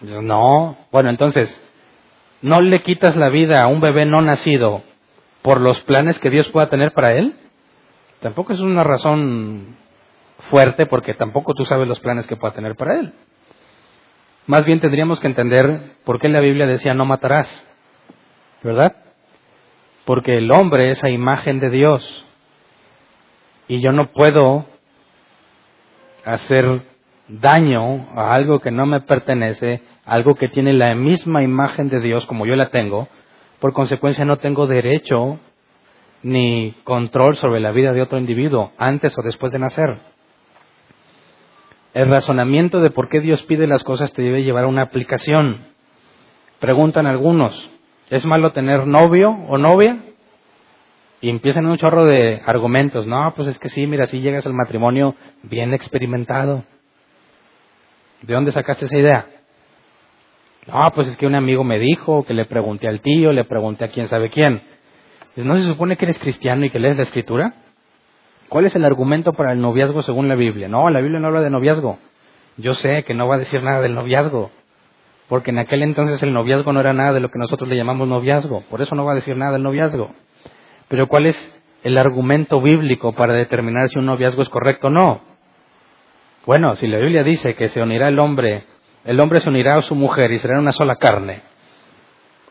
[0.00, 0.78] No.
[0.90, 1.54] Bueno, entonces,
[2.40, 4.82] ¿no le quitas la vida a un bebé no nacido
[5.42, 7.36] por los planes que Dios pueda tener para él?
[8.20, 9.76] Tampoco es una razón
[10.48, 13.12] fuerte porque tampoco tú sabes los planes que pueda tener para él.
[14.46, 17.48] Más bien tendríamos que entender por qué la Biblia decía no matarás,
[18.62, 18.96] ¿verdad?
[20.06, 22.24] Porque el hombre es a imagen de Dios
[23.68, 24.64] y yo no puedo
[26.24, 26.80] hacer
[27.28, 32.24] daño a algo que no me pertenece, algo que tiene la misma imagen de Dios
[32.26, 33.08] como yo la tengo,
[33.60, 35.38] por consecuencia no tengo derecho
[36.22, 39.98] ni control sobre la vida de otro individuo antes o después de nacer.
[41.94, 45.58] El razonamiento de por qué Dios pide las cosas te debe llevar a una aplicación.
[46.60, 47.70] Preguntan algunos,
[48.10, 49.98] ¿es malo tener novio o novia?
[51.20, 53.06] Y empiezan un chorro de argumentos.
[53.06, 56.64] No, pues es que sí, mira, si llegas al matrimonio bien experimentado.
[58.22, 59.26] ¿De dónde sacaste esa idea?
[60.66, 63.84] No, pues es que un amigo me dijo, que le pregunté al tío, le pregunté
[63.84, 64.62] a quién sabe quién.
[65.36, 67.54] ¿No se supone que eres cristiano y que lees la escritura?
[68.48, 70.68] ¿Cuál es el argumento para el noviazgo según la Biblia?
[70.68, 71.98] No, la Biblia no habla de noviazgo.
[72.56, 74.50] Yo sé que no va a decir nada del noviazgo,
[75.28, 78.08] porque en aquel entonces el noviazgo no era nada de lo que nosotros le llamamos
[78.08, 80.10] noviazgo, por eso no va a decir nada del noviazgo.
[80.88, 85.27] Pero ¿cuál es el argumento bíblico para determinar si un noviazgo es correcto o no?
[86.48, 88.64] Bueno, si la Biblia dice que se unirá el hombre,
[89.04, 91.42] el hombre se unirá a su mujer y será una sola carne,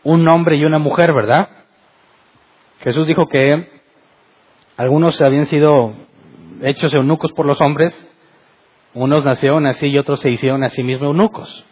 [0.03, 1.49] un hombre y una mujer, ¿verdad?
[2.81, 3.67] Jesús dijo que
[4.77, 5.95] algunos habían sido
[6.61, 7.91] hechos eunucos por los hombres,
[8.93, 11.65] unos nacieron así y otros se hicieron a sí mismos eunucos.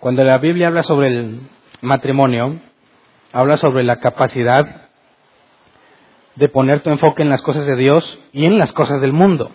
[0.00, 1.40] Cuando la Biblia habla sobre el
[1.82, 2.60] matrimonio,
[3.34, 4.88] habla sobre la capacidad
[6.34, 9.52] de poner tu enfoque en las cosas de Dios y en las cosas del mundo.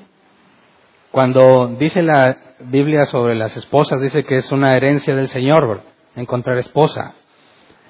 [1.11, 5.81] Cuando dice la Biblia sobre las esposas, dice que es una herencia del Señor
[6.15, 7.15] encontrar esposa.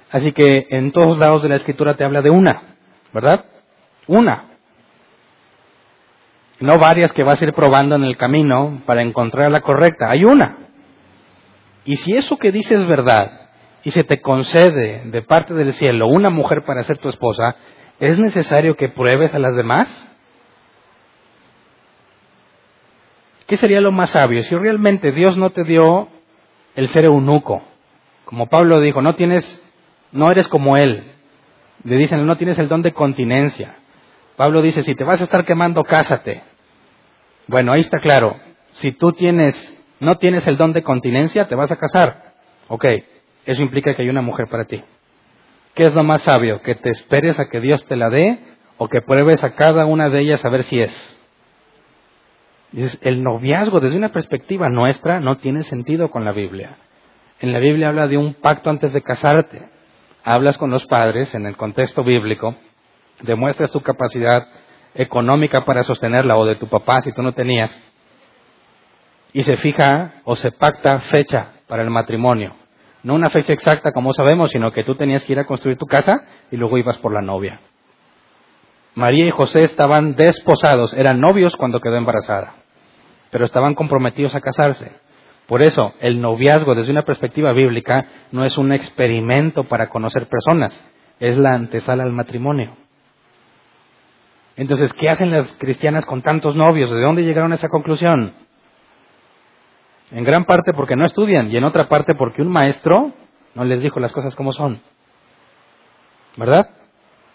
[0.09, 2.75] Así que en todos lados de la escritura te habla de una,
[3.13, 3.45] ¿verdad?
[4.07, 4.45] Una.
[6.59, 10.09] No varias que vas a ir probando en el camino para encontrar la correcta.
[10.09, 10.57] Hay una.
[11.85, 13.49] Y si eso que dices es verdad
[13.83, 17.55] y se te concede de parte del cielo una mujer para ser tu esposa,
[17.99, 20.10] ¿es necesario que pruebes a las demás?
[23.51, 24.45] ¿Qué sería lo más sabio?
[24.45, 26.07] Si realmente Dios no te dio
[26.73, 27.61] el ser eunuco,
[28.23, 29.43] como Pablo dijo, no tienes,
[30.13, 31.03] no eres como él.
[31.83, 33.75] Le dicen, no tienes el don de continencia.
[34.37, 36.43] Pablo dice, si te vas a estar quemando, cásate.
[37.47, 38.37] Bueno, ahí está claro.
[38.75, 39.53] Si tú tienes,
[39.99, 42.35] no tienes el don de continencia, te vas a casar.
[42.69, 42.85] Ok,
[43.45, 44.81] eso implica que hay una mujer para ti.
[45.73, 46.61] ¿Qué es lo más sabio?
[46.61, 48.39] ¿Que te esperes a que Dios te la dé
[48.77, 51.20] o que pruebes a cada una de ellas a ver si es?
[52.71, 56.77] Dices, el noviazgo desde una perspectiva nuestra no tiene sentido con la Biblia.
[57.39, 59.69] En la Biblia habla de un pacto antes de casarte.
[60.23, 62.55] Hablas con los padres en el contexto bíblico,
[63.23, 64.47] demuestras tu capacidad
[64.93, 67.71] económica para sostenerla o de tu papá si tú no tenías,
[69.33, 72.53] y se fija o se pacta fecha para el matrimonio.
[73.03, 75.87] No una fecha exacta como sabemos, sino que tú tenías que ir a construir tu
[75.87, 77.59] casa y luego ibas por la novia.
[78.93, 82.55] María y José estaban desposados, eran novios cuando quedó embarazada,
[83.31, 84.91] pero estaban comprometidos a casarse.
[85.47, 90.79] Por eso, el noviazgo desde una perspectiva bíblica no es un experimento para conocer personas,
[91.19, 92.75] es la antesala al matrimonio.
[94.55, 96.91] Entonces, ¿qué hacen las cristianas con tantos novios?
[96.91, 98.33] ¿De dónde llegaron a esa conclusión?
[100.11, 103.11] En gran parte porque no estudian y en otra parte porque un maestro
[103.55, 104.81] no les dijo las cosas como son.
[106.37, 106.69] ¿Verdad?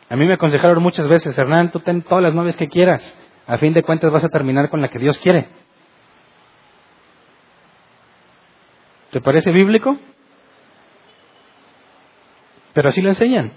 [0.09, 3.03] A mí me aconsejaron muchas veces, Hernán, tú ten todas las novias que quieras.
[3.47, 5.49] A fin de cuentas vas a terminar con la que Dios quiere.
[9.11, 9.97] ¿Te parece bíblico?
[12.73, 13.53] Pero así lo enseñan.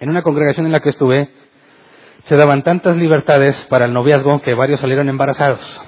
[0.00, 1.30] En una congregación en la que estuve,
[2.24, 5.80] se daban tantas libertades para el noviazgo que varios salieron embarazados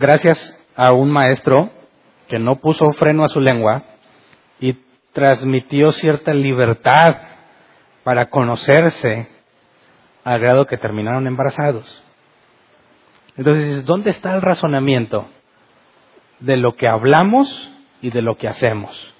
[0.00, 1.70] gracias a un maestro
[2.26, 3.82] que no puso freno a su lengua
[4.58, 4.78] y
[5.12, 7.16] transmitió cierta libertad
[8.02, 9.28] para conocerse
[10.24, 12.02] al grado que terminaron embarazados.
[13.36, 15.28] Entonces, ¿dónde está el razonamiento
[16.40, 17.70] de lo que hablamos
[18.02, 19.14] y de lo que hacemos?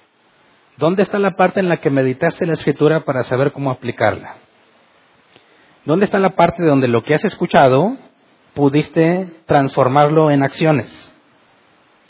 [0.76, 4.36] ¿Dónde está la parte en la que meditaste la escritura para saber cómo aplicarla?
[5.84, 7.96] ¿Dónde está la parte donde lo que has escuchado
[8.54, 10.88] pudiste transformarlo en acciones.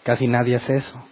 [0.03, 1.05] Casi nadie hace eso.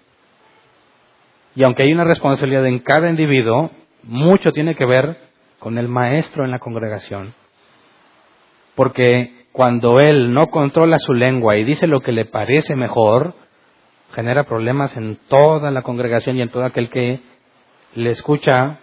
[1.55, 3.71] Y aunque hay una responsabilidad en cada individuo,
[4.03, 5.19] mucho tiene que ver
[5.59, 7.35] con el maestro en la congregación.
[8.75, 13.35] Porque cuando él no controla su lengua y dice lo que le parece mejor,
[14.13, 17.21] genera problemas en toda la congregación y en todo aquel que
[17.95, 18.79] le escucha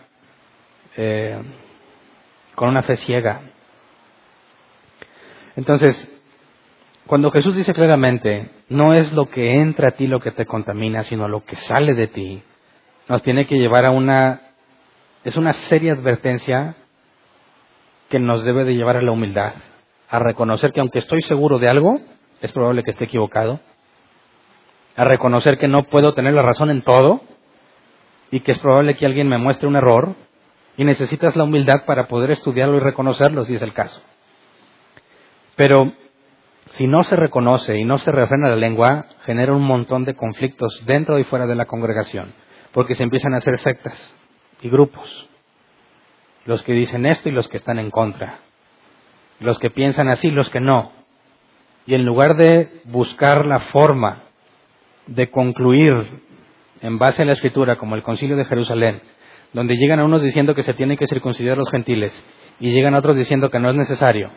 [0.98, 1.42] eh,
[2.56, 3.42] con una fe ciega.
[5.56, 6.12] Entonces,
[7.06, 11.04] cuando Jesús dice claramente, no es lo que entra a ti lo que te contamina,
[11.04, 12.44] sino lo que sale de ti,
[13.08, 14.42] nos tiene que llevar a una,
[15.24, 16.76] es una seria advertencia
[18.10, 19.54] que nos debe de llevar a la humildad,
[20.10, 22.00] a reconocer que aunque estoy seguro de algo,
[22.42, 23.60] es probable que esté equivocado,
[24.96, 27.22] a reconocer que no puedo tener la razón en todo
[28.32, 30.16] y que es probable que alguien me muestre un error
[30.78, 34.02] y necesitas la humildad para poder estudiarlo y reconocerlo si es el caso.
[35.56, 35.94] Pero
[36.72, 40.84] si no se reconoce y no se refrena la lengua, genera un montón de conflictos
[40.86, 42.34] dentro y fuera de la congregación,
[42.72, 44.14] porque se empiezan a hacer sectas
[44.62, 45.30] y grupos.
[46.46, 48.40] Los que dicen esto y los que están en contra.
[49.40, 50.92] Los que piensan así y los que no.
[51.88, 54.25] Y en lugar de buscar la forma
[55.08, 56.22] de concluir
[56.82, 59.02] en base a la escritura, como el concilio de Jerusalén,
[59.54, 62.12] donde llegan a unos diciendo que se tienen que circuncidar los gentiles
[62.60, 64.32] y llegan a otros diciendo que no es necesario,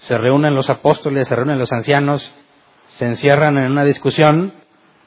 [0.00, 2.34] se reúnen los apóstoles, se reúnen los ancianos,
[2.88, 4.52] se encierran en una discusión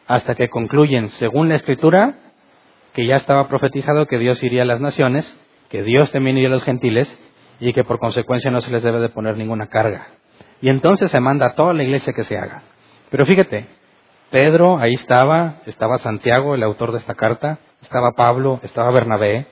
[0.08, 2.16] hasta que concluyen, según la escritura,
[2.94, 6.52] que ya estaba profetizado que Dios iría a las naciones, que Dios también iría a
[6.52, 7.20] los gentiles
[7.60, 10.08] y que por consecuencia no se les debe de poner ninguna carga.
[10.62, 12.62] Y entonces se manda a toda la iglesia que se haga.
[13.10, 13.68] Pero fíjate,
[14.34, 19.46] Pedro ahí estaba, estaba Santiago, el autor de esta carta, estaba Pablo, estaba Bernabé,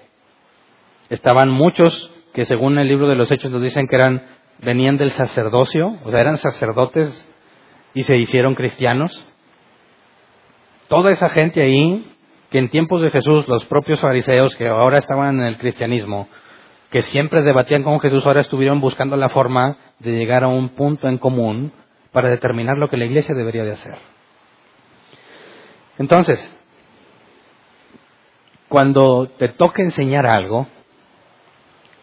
[1.12, 4.24] estaban muchos que según el libro de los Hechos nos dicen que eran
[4.58, 7.32] venían del sacerdocio, o sea, eran sacerdotes
[7.94, 9.24] y se hicieron cristianos.
[10.88, 12.12] Toda esa gente ahí,
[12.50, 16.28] que en tiempos de Jesús los propios fariseos que ahora estaban en el cristianismo,
[16.90, 21.08] que siempre debatían con Jesús, ahora estuvieron buscando la forma de llegar a un punto
[21.08, 21.72] en común
[22.12, 24.21] para determinar lo que la iglesia debería de hacer.
[26.02, 26.40] Entonces,
[28.68, 30.68] cuando te toque enseñar algo,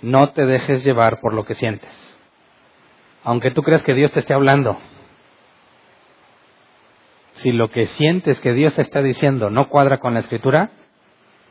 [0.01, 2.09] no te dejes llevar por lo que sientes
[3.29, 4.79] aunque tú creas que Dios te esté hablando,
[7.35, 10.71] si lo que sientes que Dios te está diciendo no cuadra con la escritura,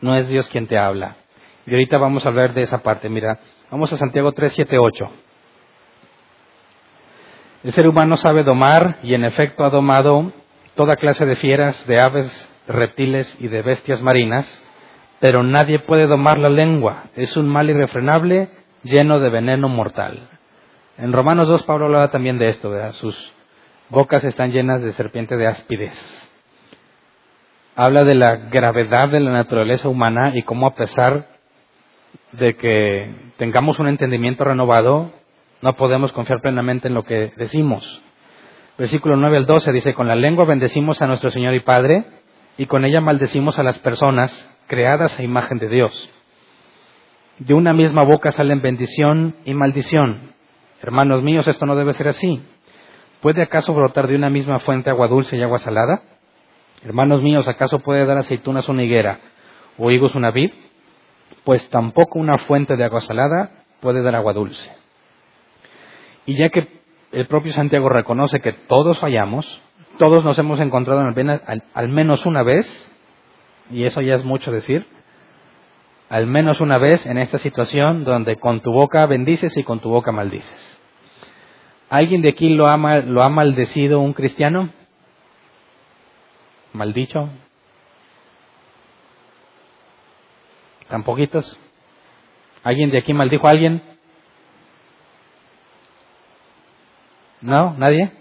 [0.02, 1.18] no es Dios quien te habla.
[1.68, 3.10] Y ahorita vamos a hablar de esa parte.
[3.10, 3.38] Mira,
[3.70, 5.12] vamos a Santiago 3, 7, 8.
[7.66, 10.32] El ser humano sabe domar y en efecto ha domado
[10.78, 14.46] toda clase de fieras, de aves, reptiles y de bestias marinas,
[15.20, 17.06] pero nadie puede domar la lengua.
[17.16, 18.50] Es un mal irrefrenable
[18.84, 20.20] lleno de veneno mortal.
[20.98, 22.72] En Romanos 2 Pablo hablaba también de esto.
[22.94, 23.34] Sus
[23.90, 26.24] bocas están llenas de serpiente de áspides.
[27.76, 31.28] habla de la gravedad de la naturaleza humana y cómo a pesar
[32.32, 35.12] de que tengamos un entendimiento renovado,
[35.62, 38.04] no podemos confiar plenamente en lo que decimos.
[38.78, 42.06] Versículo 9 al 12 dice, con la lengua bendecimos a nuestro Señor y Padre,
[42.58, 44.32] y con ella maldecimos a las personas
[44.68, 46.10] creadas a imagen de Dios.
[47.40, 50.34] De una misma boca salen bendición y maldición.
[50.82, 52.42] Hermanos míos, esto no debe ser así.
[53.22, 56.02] ¿Puede acaso brotar de una misma fuente agua dulce y agua salada?
[56.84, 59.20] Hermanos míos, ¿acaso puede dar aceitunas una higuera
[59.78, 60.52] o higos una vid?
[61.44, 64.72] Pues tampoco una fuente de agua salada puede dar agua dulce.
[66.28, 66.77] Y ya que
[67.12, 69.62] el propio Santiago reconoce que todos fallamos,
[69.98, 72.68] todos nos hemos encontrado al, al menos una vez,
[73.72, 74.86] y eso ya es mucho decir,
[76.10, 79.90] al menos una vez en esta situación donde con tu boca bendices y con tu
[79.90, 80.78] boca maldices.
[81.90, 84.70] ¿Alguien de aquí lo ha, lo ha maldecido un cristiano?
[86.74, 87.30] ¿Maldicho?
[90.90, 91.58] ¿Tan poquitos?
[92.64, 93.82] ¿Alguien de aquí maldijo a alguien?
[97.48, 97.76] ¿No?
[97.78, 98.12] ¿Nadie?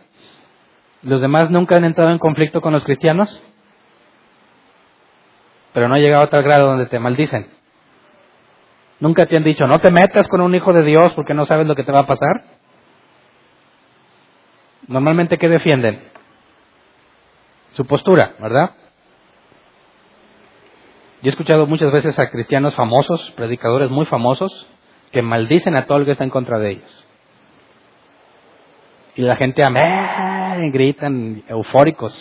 [1.03, 3.43] ¿Los demás nunca han entrado en conflicto con los cristianos?
[5.73, 7.49] Pero no ha llegado a tal grado donde te maldicen.
[9.01, 11.67] Nunca te han dicho, no te metas con un hijo de Dios porque no sabes
[11.67, 12.45] lo que te va a pasar.
[14.87, 16.01] Normalmente, ¿qué defienden?
[17.73, 18.77] Su postura, ¿verdad?
[21.23, 24.69] Yo he escuchado muchas veces a cristianos famosos, predicadores muy famosos,
[25.11, 27.06] que maldicen a todo el que está en contra de ellos.
[29.17, 32.13] Y la gente amén, gritan eufóricos.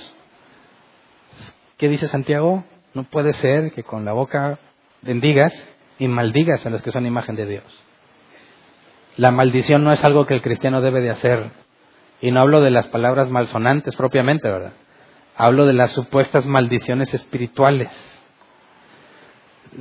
[1.77, 2.63] ¿Qué dice Santiago?
[2.93, 4.59] No puede ser que con la boca
[5.01, 5.53] bendigas
[5.99, 7.83] y maldigas a los que son imagen de Dios.
[9.17, 11.51] La maldición no es algo que el cristiano debe de hacer.
[12.21, 14.71] Y no hablo de las palabras malsonantes propiamente, ¿verdad?
[15.35, 17.89] Hablo de las supuestas maldiciones espirituales.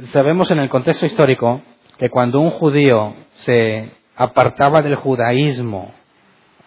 [0.07, 1.62] Sabemos en el contexto histórico
[1.97, 5.95] que cuando un judío se apartaba del judaísmo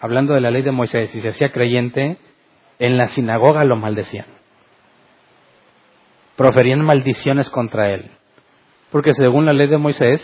[0.00, 2.18] hablando de la ley de Moisés, y se hacía creyente,
[2.78, 4.26] en la sinagoga lo maldecían.
[6.36, 8.10] Proferían maldiciones contra él.
[8.92, 10.22] Porque según la ley de Moisés,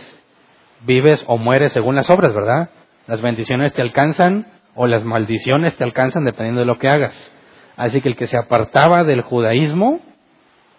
[0.87, 2.71] vives o mueres según las obras, ¿verdad?
[3.07, 7.33] Las bendiciones te alcanzan o las maldiciones te alcanzan dependiendo de lo que hagas.
[7.77, 10.01] Así que el que se apartaba del judaísmo,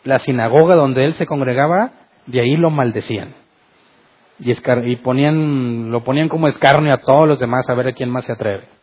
[0.04, 1.92] la sinagoga donde él se congregaba,
[2.26, 3.34] de ahí lo maldecían.
[4.40, 8.26] Y, ponían, lo ponían como escarnio a todos los demás a ver a quién más
[8.26, 8.75] se atreve.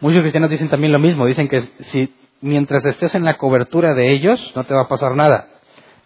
[0.00, 4.12] Muchos cristianos dicen también lo mismo, dicen que si mientras estés en la cobertura de
[4.12, 5.48] ellos no te va a pasar nada,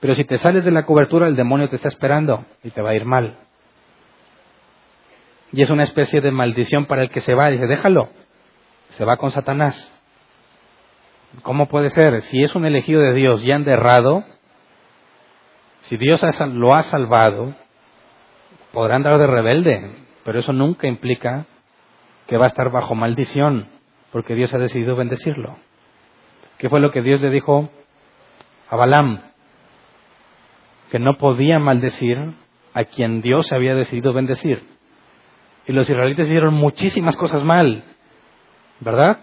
[0.00, 2.90] pero si te sales de la cobertura el demonio te está esperando y te va
[2.90, 3.36] a ir mal.
[5.52, 8.08] Y es una especie de maldición para el que se va, dice, déjalo,
[8.96, 9.92] se va con Satanás.
[11.42, 12.22] ¿Cómo puede ser?
[12.22, 14.24] Si es un elegido de Dios ya enderrado,
[15.82, 16.22] si Dios
[16.54, 17.54] lo ha salvado,
[18.72, 19.90] podrá andar de rebelde,
[20.24, 21.44] pero eso nunca implica
[22.26, 23.71] que va a estar bajo maldición
[24.12, 25.56] porque Dios ha decidido bendecirlo.
[26.58, 27.70] ¿Qué fue lo que Dios le dijo
[28.68, 29.20] a Balaam?
[30.90, 32.18] Que no podía maldecir
[32.74, 34.62] a quien Dios había decidido bendecir.
[35.66, 37.84] Y los israelitas hicieron muchísimas cosas mal,
[38.80, 39.18] ¿verdad?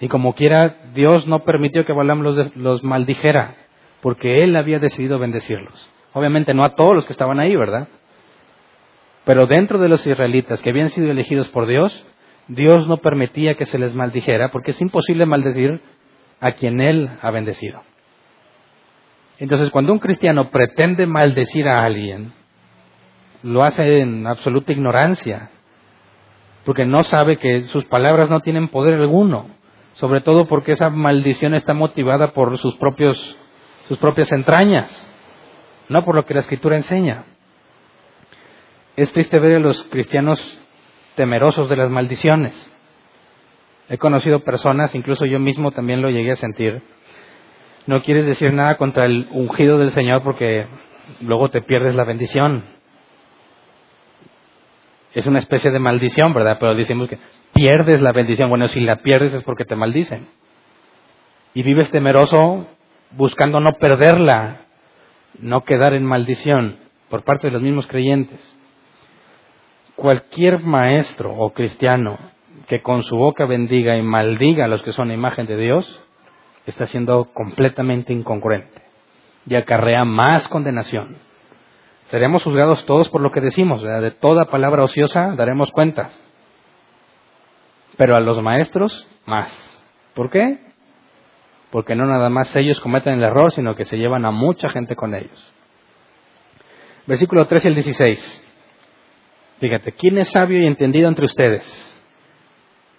[0.00, 3.54] Y como quiera, Dios no permitió que Balaam los, los maldijera,
[4.00, 5.90] porque él había decidido bendecirlos.
[6.12, 7.88] Obviamente no a todos los que estaban ahí, ¿verdad?
[9.24, 12.04] Pero dentro de los israelitas que habían sido elegidos por Dios,
[12.48, 15.80] Dios no permitía que se les maldijera porque es imposible maldecir
[16.40, 17.82] a quien Él ha bendecido.
[19.38, 22.32] Entonces, cuando un cristiano pretende maldecir a alguien,
[23.42, 25.50] lo hace en absoluta ignorancia,
[26.64, 29.48] porque no sabe que sus palabras no tienen poder alguno,
[29.94, 33.36] sobre todo porque esa maldición está motivada por sus, propios,
[33.88, 35.06] sus propias entrañas,
[35.88, 37.24] no por lo que la Escritura enseña.
[38.96, 40.59] Es triste ver a los cristianos
[41.20, 42.54] temerosos de las maldiciones.
[43.90, 46.80] He conocido personas, incluso yo mismo también lo llegué a sentir.
[47.86, 50.66] No quieres decir nada contra el ungido del Señor porque
[51.20, 52.64] luego te pierdes la bendición.
[55.12, 56.56] Es una especie de maldición, ¿verdad?
[56.58, 57.18] Pero decimos que
[57.52, 58.48] pierdes la bendición.
[58.48, 60.26] Bueno, si la pierdes es porque te maldicen.
[61.52, 62.66] Y vives temeroso
[63.10, 64.62] buscando no perderla,
[65.38, 66.78] no quedar en maldición
[67.10, 68.56] por parte de los mismos creyentes
[70.00, 72.18] cualquier maestro o cristiano
[72.66, 76.02] que con su boca bendiga y maldiga a los que son imagen de Dios,
[76.64, 78.82] está siendo completamente incongruente
[79.46, 81.18] y acarrea más condenación.
[82.08, 86.18] Seremos juzgados todos por lo que decimos, de toda palabra ociosa daremos cuentas.
[87.98, 89.52] Pero a los maestros, más.
[90.14, 90.70] ¿Por qué?
[91.70, 94.96] porque no nada más ellos cometen el error, sino que se llevan a mucha gente
[94.96, 95.52] con ellos.
[97.06, 98.49] Versículo 13 y el 16.
[99.60, 101.62] Fíjate, ¿quién es sabio y entendido entre ustedes?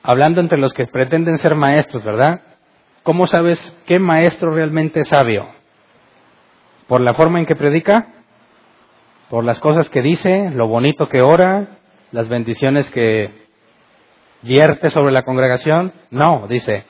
[0.03, 2.41] Hablando entre los que pretenden ser maestros, ¿verdad?
[3.01, 5.47] ¿Cómo sabes qué maestro realmente es sabio?
[6.87, 8.09] ¿Por la forma en que predica?
[9.29, 10.51] ¿Por las cosas que dice?
[10.51, 11.79] ¿Lo bonito que ora?
[12.11, 13.31] ¿Las bendiciones que
[14.43, 15.93] vierte sobre la congregación?
[16.11, 16.83] No, dice,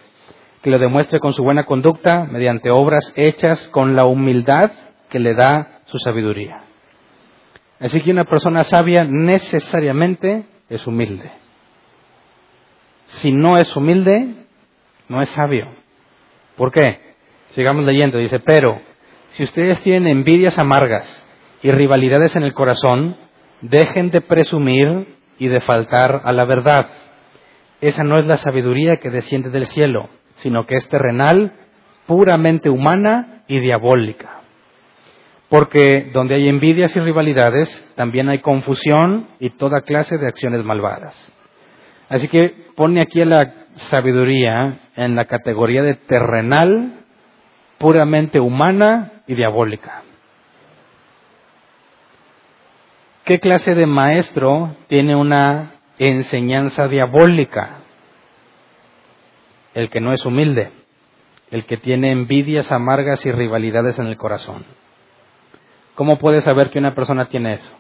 [0.61, 4.72] que lo demuestre con su buena conducta, mediante obras hechas con la humildad
[5.09, 6.70] que le da su sabiduría.
[7.82, 11.29] Así que una persona sabia necesariamente es humilde.
[13.07, 14.36] Si no es humilde,
[15.09, 15.67] no es sabio.
[16.55, 16.99] ¿Por qué?
[17.49, 18.17] Sigamos leyendo.
[18.17, 18.79] Dice, pero
[19.32, 21.27] si ustedes tienen envidias amargas
[21.61, 23.17] y rivalidades en el corazón,
[23.59, 26.88] dejen de presumir y de faltar a la verdad.
[27.82, 30.07] Esa no es la sabiduría que desciende del cielo
[30.41, 31.53] sino que es terrenal,
[32.07, 34.40] puramente humana y diabólica.
[35.51, 41.13] Porque donde hay envidias y rivalidades, también hay confusión y toda clase de acciones malvadas.
[42.09, 43.53] Así que pone aquí a la
[43.89, 46.93] sabiduría en la categoría de terrenal,
[47.77, 50.03] puramente humana y diabólica.
[53.25, 57.81] ¿Qué clase de maestro tiene una enseñanza diabólica?
[59.73, 60.71] el que no es humilde,
[61.49, 64.65] el que tiene envidias amargas y rivalidades en el corazón.
[66.01, 67.71] ¿Cómo puedes saber que una persona tiene eso?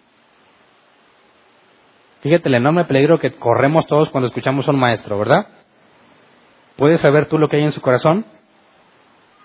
[2.19, 5.47] Fíjate el enorme peligro que corremos todos cuando escuchamos a un maestro, ¿verdad?
[6.75, 8.27] ¿Puedes saber tú lo que hay en su corazón?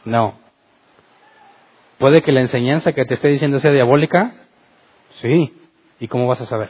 [0.04, 0.38] No.
[1.96, 4.34] ¿Puede que la enseñanza que te esté diciendo sea diabólica?
[5.22, 5.54] Sí.
[5.98, 6.68] ¿Y cómo vas a saber?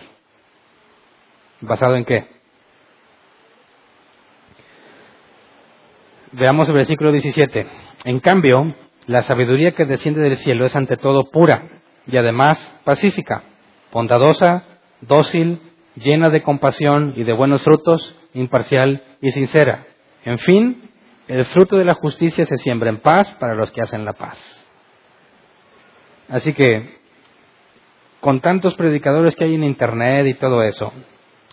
[1.60, 2.28] ¿Basado en qué?
[6.30, 7.66] Veamos el versículo 17.
[8.04, 8.76] En cambio,
[9.08, 11.75] la sabiduría que desciende del cielo es ante todo pura
[12.06, 13.42] y además pacífica,
[13.92, 14.64] bondadosa,
[15.00, 15.60] dócil,
[15.96, 19.86] llena de compasión y de buenos frutos, imparcial y sincera.
[20.24, 20.90] En fin,
[21.28, 24.38] el fruto de la justicia se siembra en paz para los que hacen la paz.
[26.28, 26.96] Así que,
[28.20, 30.92] con tantos predicadores que hay en Internet y todo eso,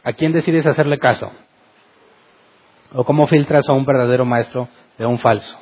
[0.04, 1.32] ¿a quién decides hacerle caso?
[2.94, 5.58] ¿O cómo filtras a un verdadero maestro de un falso?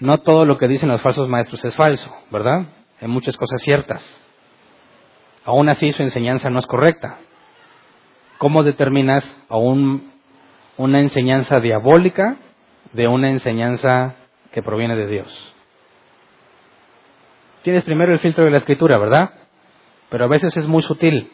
[0.00, 2.66] No todo lo que dicen los falsos maestros es falso, ¿verdad?
[3.02, 4.00] Hay muchas cosas ciertas.
[5.44, 7.18] Aún así su enseñanza no es correcta.
[8.38, 12.36] ¿Cómo determinas a una enseñanza diabólica
[12.92, 14.14] de una enseñanza
[14.52, 15.54] que proviene de Dios?
[17.62, 19.30] Tienes primero el filtro de la escritura, ¿verdad?
[20.08, 21.28] Pero a veces es muy sutil.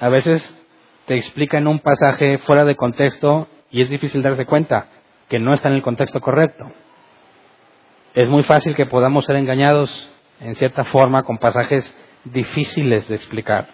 [0.00, 0.66] A veces
[1.04, 4.86] te explica en un pasaje fuera de contexto y es difícil darse cuenta
[5.28, 6.72] que no está en el contexto correcto.
[8.14, 13.68] Es muy fácil que podamos ser engañados en cierta forma con pasajes difíciles de explicar.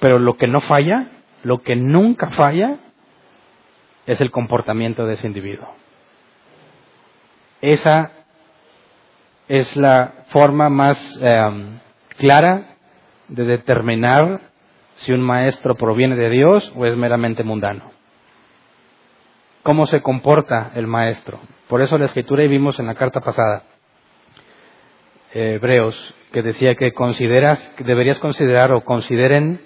[0.00, 1.08] Pero lo que no falla,
[1.42, 2.76] lo que nunca falla,
[4.06, 5.68] es el comportamiento de ese individuo.
[7.60, 8.12] Esa
[9.48, 11.78] es la forma más eh,
[12.16, 12.76] clara
[13.28, 14.40] de determinar
[14.96, 17.90] si un maestro proviene de Dios o es meramente mundano.
[19.62, 21.40] ¿Cómo se comporta el maestro?
[21.68, 23.64] Por eso la escritura y vimos en la carta pasada,
[25.34, 29.60] Hebreos, que decía que consideras, que deberías considerar o consideren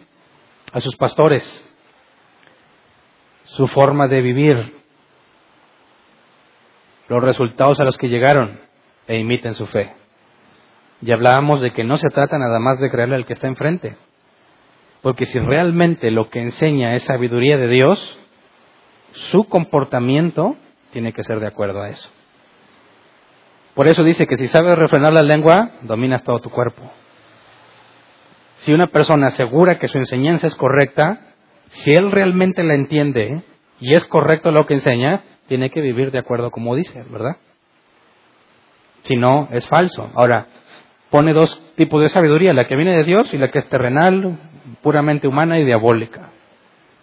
[0.73, 1.45] a sus pastores,
[3.45, 4.81] su forma de vivir,
[7.09, 8.61] los resultados a los que llegaron
[9.07, 9.93] e imiten su fe.
[11.03, 13.97] Y hablábamos de que no se trata nada más de creerle al que está enfrente,
[15.03, 18.19] porque si realmente lo que enseña es sabiduría de Dios,
[19.13, 20.57] su comportamiento
[20.93, 22.09] tiene que ser de acuerdo a eso.
[23.75, 26.83] Por eso dice que si sabes refrenar la lengua, dominas todo tu cuerpo.
[28.59, 31.21] Si una persona asegura que su enseñanza es correcta,
[31.69, 33.43] si él realmente la entiende
[33.79, 37.37] y es correcto lo que enseña, tiene que vivir de acuerdo como dice, ¿verdad?
[39.03, 40.11] Si no, es falso.
[40.15, 40.47] Ahora,
[41.09, 44.39] pone dos tipos de sabiduría, la que viene de Dios y la que es terrenal,
[44.83, 46.31] puramente humana y diabólica.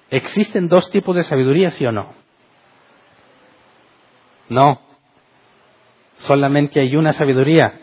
[0.10, 2.14] ¿Existen dos tipos de sabiduría, sí o no?
[4.50, 4.82] No.
[6.18, 7.74] Solamente hay una sabiduría,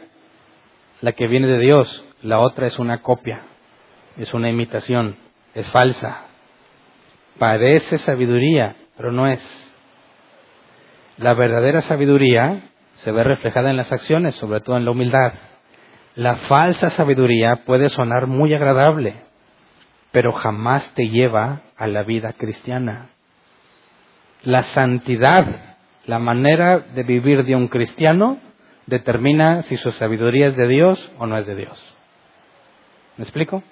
[1.00, 2.04] la que viene de Dios.
[2.22, 3.42] La otra es una copia,
[4.16, 5.16] es una imitación,
[5.54, 6.24] es falsa.
[7.38, 9.42] Parece sabiduría, pero no es.
[11.18, 15.34] La verdadera sabiduría se ve reflejada en las acciones, sobre todo en la humildad.
[16.16, 19.16] La falsa sabiduría puede sonar muy agradable,
[20.12, 23.10] pero jamás te lleva a la vida cristiana.
[24.42, 25.73] La santidad
[26.06, 28.38] La manera de vivir de un cristiano
[28.86, 31.94] determina si su sabiduría es de Dios o no es de Dios.
[33.16, 33.62] ¿Me explico?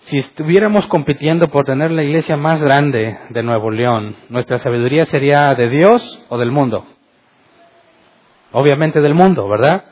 [0.00, 5.54] Si estuviéramos compitiendo por tener la iglesia más grande de Nuevo León, ¿nuestra sabiduría sería
[5.54, 6.86] de Dios o del mundo?
[8.52, 9.84] Obviamente del mundo, ¿verdad?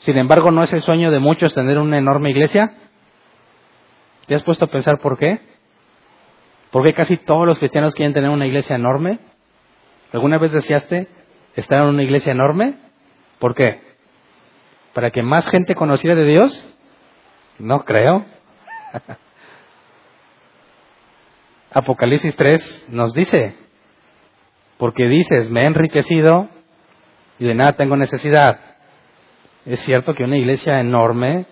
[0.00, 2.74] Sin embargo, ¿no es el sueño de muchos tener una enorme iglesia?
[4.26, 5.40] ¿Te has puesto a pensar por qué?
[6.70, 9.18] ¿Por qué casi todos los cristianos quieren tener una iglesia enorme?
[10.14, 11.08] ¿Alguna vez deseaste
[11.56, 12.76] estar en una iglesia enorme?
[13.40, 13.80] ¿Por qué?
[14.92, 16.74] ¿Para que más gente conociera de Dios?
[17.58, 18.24] No creo.
[21.72, 23.56] Apocalipsis 3 nos dice,
[24.78, 26.48] porque dices, me he enriquecido
[27.40, 28.60] y de nada tengo necesidad.
[29.66, 31.46] Es cierto que una iglesia enorme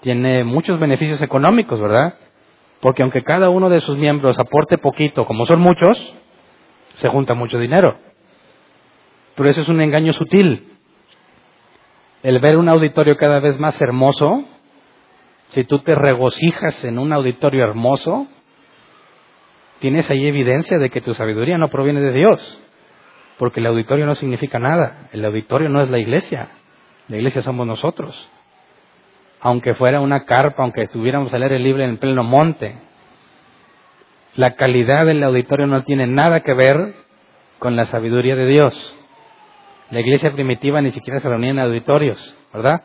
[0.00, 2.14] tiene muchos beneficios económicos, ¿verdad?
[2.80, 6.16] Porque aunque cada uno de sus miembros aporte poquito, como son muchos,
[7.00, 7.98] se junta mucho dinero.
[9.34, 10.68] Pero eso es un engaño sutil.
[12.22, 14.44] El ver un auditorio cada vez más hermoso
[15.52, 18.26] si tú te regocijas en un auditorio hermoso,
[19.80, 22.62] tienes ahí evidencia de que tu sabiduría no proviene de Dios,
[23.38, 26.50] porque el auditorio no significa nada, el auditorio no es la iglesia,
[27.08, 28.30] la iglesia somos nosotros.
[29.40, 32.76] Aunque fuera una carpa, aunque estuviéramos a leer el libro en pleno monte,
[34.36, 36.94] la calidad del auditorio no tiene nada que ver
[37.58, 38.96] con la sabiduría de Dios.
[39.90, 42.82] La iglesia primitiva ni siquiera se reunía en auditorios, ¿verdad?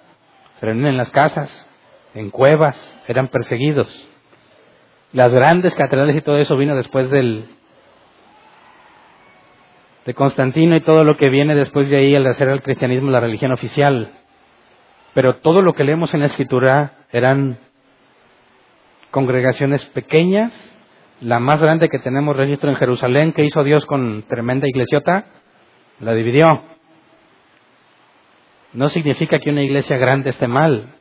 [0.59, 1.69] Se reunía en las casas,
[2.13, 2.75] en cuevas,
[3.07, 4.09] eran perseguidos.
[5.13, 7.47] Las grandes catedrales y todo eso vino después del
[10.05, 13.19] de Constantino y todo lo que viene después de ahí al hacer al cristianismo la
[13.19, 14.11] religión oficial.
[15.13, 17.57] Pero todo lo que leemos en la escritura eran
[19.09, 20.51] congregaciones pequeñas.
[21.21, 25.25] La más grande que tenemos registro en Jerusalén, que hizo Dios con tremenda iglesiota,
[25.99, 26.61] la dividió.
[28.73, 30.95] No significa que una iglesia grande esté mal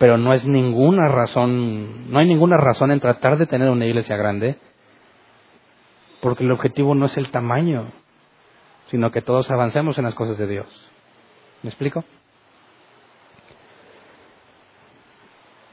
[0.00, 4.16] pero no es ninguna razón, no hay ninguna razón en tratar de tener una iglesia
[4.16, 4.56] grande,
[6.22, 7.92] porque el objetivo no es el tamaño,
[8.86, 10.90] sino que todos avancemos en las cosas de Dios.
[11.62, 12.02] ¿Me explico?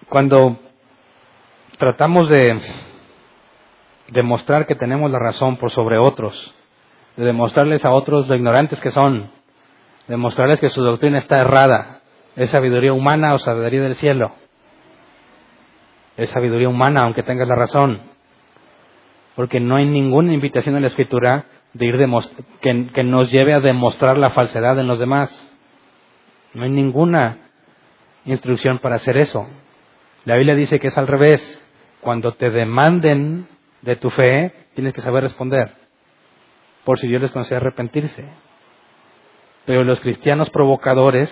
[0.09, 0.59] Cuando
[1.77, 2.59] tratamos de
[4.09, 6.53] demostrar que tenemos la razón por sobre otros,
[7.15, 9.29] de demostrarles a otros lo ignorantes que son,
[10.07, 11.97] demostrarles que su doctrina está errada,
[12.37, 14.31] ¿Es sabiduría humana o sabiduría del cielo?
[16.17, 17.99] Es sabiduría humana, aunque tengas la razón.
[19.35, 21.95] Porque no hay ninguna invitación en la Escritura de ir
[22.61, 25.31] que, que nos lleve a demostrar la falsedad en los demás.
[26.53, 27.39] No hay ninguna
[28.25, 29.47] instrucción para hacer eso.
[30.23, 31.41] La Biblia dice que es al revés.
[32.01, 33.47] Cuando te demanden
[33.87, 35.71] de tu fe, tienes que saber responder.
[36.83, 38.25] Por si Dios les concede arrepentirse.
[39.65, 41.29] Pero los cristianos provocadores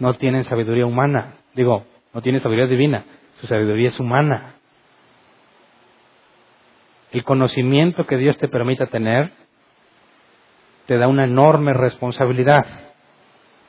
[0.00, 1.34] no tienen sabiduría humana.
[1.54, 3.04] Digo, no tienen sabiduría divina,
[3.34, 4.54] su sabiduría es humana.
[7.12, 9.30] El conocimiento que Dios te permita tener
[10.86, 12.66] te da una enorme responsabilidad,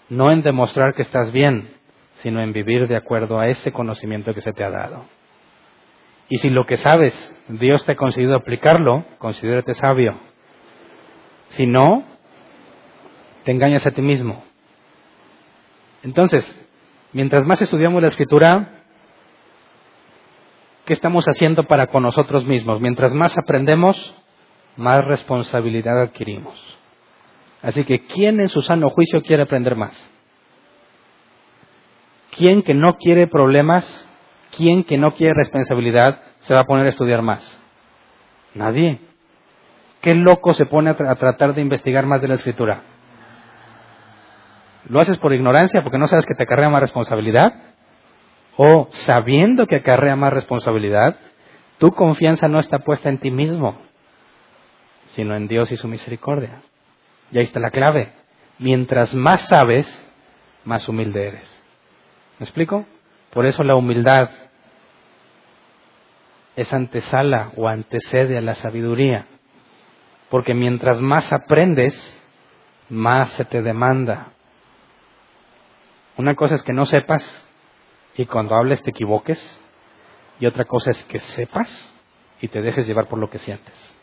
[0.09, 1.70] no en demostrar que estás bien,
[2.24, 5.05] sino en vivir de acuerdo a ese conocimiento que se te ha dado.
[6.32, 7.14] Y si lo que sabes
[7.50, 10.18] Dios te ha conseguido aplicarlo, considérate sabio.
[11.50, 12.06] Si no,
[13.44, 14.42] te engañas a ti mismo.
[16.04, 16.70] Entonces,
[17.12, 18.86] mientras más estudiamos la escritura,
[20.86, 22.80] ¿qué estamos haciendo para con nosotros mismos?
[22.80, 24.16] Mientras más aprendemos,
[24.78, 26.58] más responsabilidad adquirimos.
[27.62, 29.94] Así que, ¿quién en su sano juicio quiere aprender más?
[32.38, 34.08] ¿Quién que no quiere problemas,
[34.56, 37.60] quién que no quiere responsabilidad, se va a poner a estudiar más?
[38.54, 38.99] Nadie.
[40.02, 42.82] ¿Qué loco se pone a, tratar de investigar más de la escritura?
[44.89, 47.54] ¿Lo haces por ignorancia porque no sabes que te acarrea más responsabilidad?
[48.58, 51.18] ¿O sabiendo que acarrea más responsabilidad,
[51.78, 53.78] tu confianza no está puesta en ti mismo,
[55.16, 56.64] sino en Dios y su misericordia?
[57.32, 58.12] Y ahí está la clave.
[58.58, 59.88] Mientras más sabes,
[60.66, 61.64] más humilde eres.
[62.39, 62.86] ¿Me explico?
[63.34, 64.30] Por eso la humildad
[66.56, 69.26] es antesala o antecede a la sabiduría.
[70.30, 71.96] Porque mientras más aprendes,
[72.90, 74.34] más se te demanda.
[76.18, 77.24] Una cosa es que no sepas
[78.16, 79.60] y cuando hables te equivoques.
[80.40, 81.94] Y otra cosa es que sepas
[82.42, 83.96] y te dejes llevar por lo que sientes.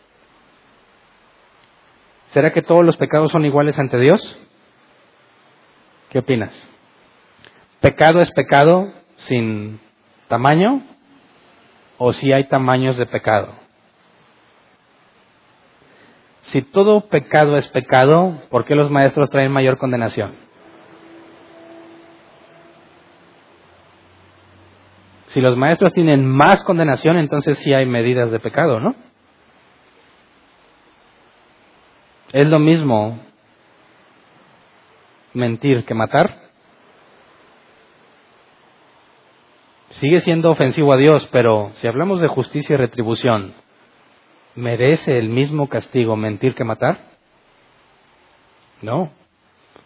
[2.33, 4.39] ¿Será que todos los pecados son iguales ante Dios?
[6.11, 6.53] ¿Qué opinas?
[7.81, 9.81] ¿Pecado es pecado sin
[10.29, 10.83] tamaño?
[11.99, 13.53] ¿O si hay tamaños de pecado?
[16.43, 20.33] Si todo pecado es pecado, ¿por qué los maestros traen mayor condenación?
[25.27, 28.95] Si los maestros tienen más condenación, entonces sí hay medidas de pecado, ¿no?
[32.33, 33.19] Es lo mismo
[35.35, 36.48] mentir que matar.
[40.01, 43.53] Sigue siendo ofensivo a Dios, pero si hablamos de justicia y retribución,
[44.55, 47.01] ¿merece el mismo castigo mentir que matar?
[48.81, 49.11] No.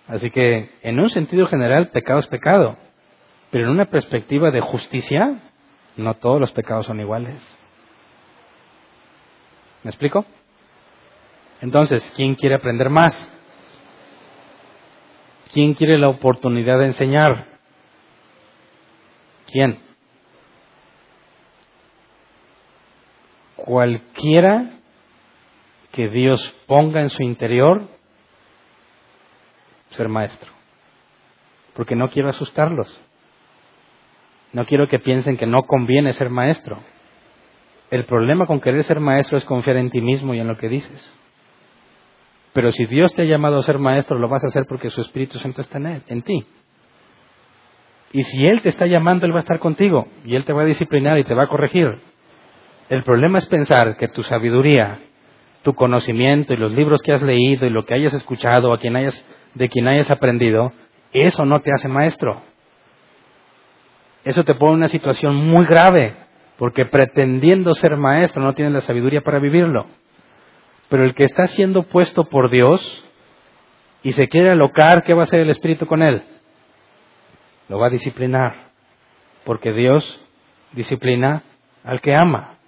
[0.08, 2.76] Así que, en un sentido general, pecado es pecado.
[3.50, 5.40] Pero en una perspectiva de justicia,
[5.96, 7.40] no todos los pecados son iguales.
[9.82, 10.26] ¿Me explico?
[11.62, 13.16] Entonces, ¿quién quiere aprender más?
[15.54, 17.46] ¿Quién quiere la oportunidad de enseñar?
[19.50, 19.91] ¿Quién?
[23.64, 24.70] Cualquiera
[25.92, 27.86] que Dios ponga en su interior
[29.90, 30.50] ser maestro.
[31.74, 33.00] Porque no quiero asustarlos.
[34.52, 36.80] No quiero que piensen que no conviene ser maestro.
[37.92, 40.68] El problema con querer ser maestro es confiar en ti mismo y en lo que
[40.68, 41.18] dices.
[42.52, 45.00] Pero si Dios te ha llamado a ser maestro, lo vas a hacer porque su
[45.02, 46.44] Espíritu Santo está en, él, en ti.
[48.12, 50.62] Y si Él te está llamando, Él va a estar contigo y Él te va
[50.62, 52.11] a disciplinar y te va a corregir.
[52.88, 54.98] El problema es pensar que tu sabiduría,
[55.62, 58.96] tu conocimiento y los libros que has leído y lo que hayas escuchado o quien
[58.96, 59.24] hayas,
[59.54, 60.72] de quien hayas aprendido,
[61.12, 62.42] eso no te hace maestro.
[64.24, 66.14] Eso te pone en una situación muy grave,
[66.58, 69.86] porque pretendiendo ser maestro no tienes la sabiduría para vivirlo.
[70.88, 73.04] Pero el que está siendo puesto por Dios
[74.02, 76.22] y se quiere alocar, ¿qué va a hacer el Espíritu con él?
[77.68, 78.54] Lo va a disciplinar,
[79.44, 80.20] porque Dios
[80.72, 81.42] disciplina
[81.84, 82.58] al que ama.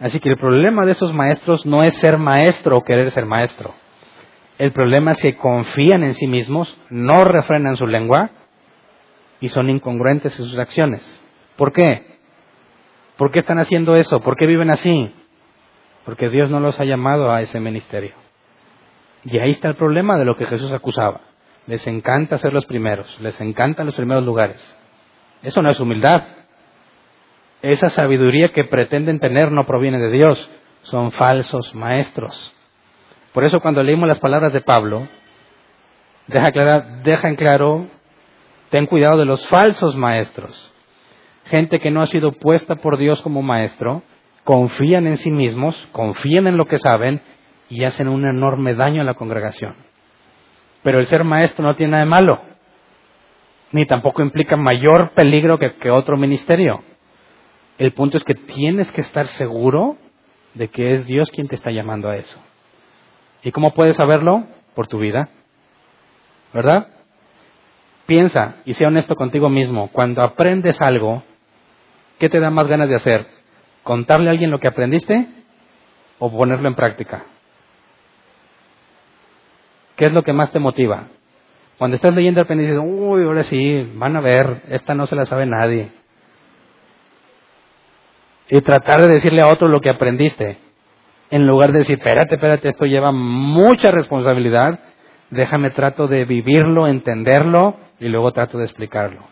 [0.00, 3.74] Así que el problema de esos maestros no es ser maestro o querer ser maestro.
[4.58, 8.30] El problema es que confían en sí mismos, no refrenan su lengua
[9.40, 11.02] y son incongruentes en sus acciones.
[11.56, 12.18] ¿Por qué?
[13.16, 14.20] ¿Por qué están haciendo eso?
[14.20, 15.12] ¿Por qué viven así?
[16.08, 18.14] porque Dios no los ha llamado a ese ministerio.
[19.26, 21.20] Y ahí está el problema de lo que Jesús acusaba.
[21.66, 24.58] Les encanta ser los primeros, les encantan los primeros lugares.
[25.42, 26.22] Eso no es humildad.
[27.62, 30.50] Esa sabiduría que pretenden tener no proviene de Dios,
[30.82, 32.54] son falsos maestros.
[33.32, 35.08] Por eso cuando leímos las palabras de Pablo,
[36.28, 37.86] deja, en claro,
[38.70, 40.72] ten cuidado de los falsos maestros.
[41.46, 44.02] Gente que no ha sido puesta por Dios como maestro,
[44.44, 47.20] confían en sí mismos, confían en lo que saben
[47.68, 49.74] y hacen un enorme daño a la congregación.
[50.82, 52.40] Pero el ser maestro no tiene nada de malo,
[53.72, 56.82] ni tampoco implica mayor peligro que otro ministerio.
[57.78, 59.96] El punto es que tienes que estar seguro
[60.54, 62.38] de que es Dios quien te está llamando a eso.
[63.42, 64.46] ¿Y cómo puedes saberlo?
[64.74, 65.28] Por tu vida.
[66.52, 66.88] ¿Verdad?
[68.06, 69.88] Piensa y sea honesto contigo mismo.
[69.92, 71.22] Cuando aprendes algo,
[72.18, 73.26] ¿qué te da más ganas de hacer?
[73.84, 75.28] ¿Contarle a alguien lo que aprendiste
[76.18, 77.24] o ponerlo en práctica?
[79.96, 81.08] ¿Qué es lo que más te motiva?
[81.76, 85.24] Cuando estás leyendo el dices, uy, ahora sí, van a ver, esta no se la
[85.24, 85.97] sabe nadie.
[88.50, 90.58] Y tratar de decirle a otro lo que aprendiste,
[91.30, 94.80] en lugar de decir, espérate, espérate, esto lleva mucha responsabilidad,
[95.30, 99.22] déjame trato de vivirlo, entenderlo y luego trato de explicarlo.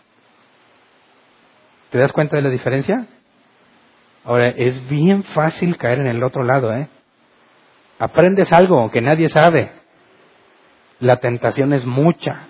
[1.89, 3.07] ¿Te das cuenta de la diferencia?
[4.23, 6.89] Ahora, es bien fácil caer en el otro lado, ¿eh?
[7.97, 9.71] Aprendes algo que nadie sabe.
[10.99, 12.47] La tentación es mucha,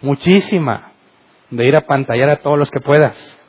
[0.00, 0.92] muchísima,
[1.50, 3.43] de ir a pantallar a todos los que puedas.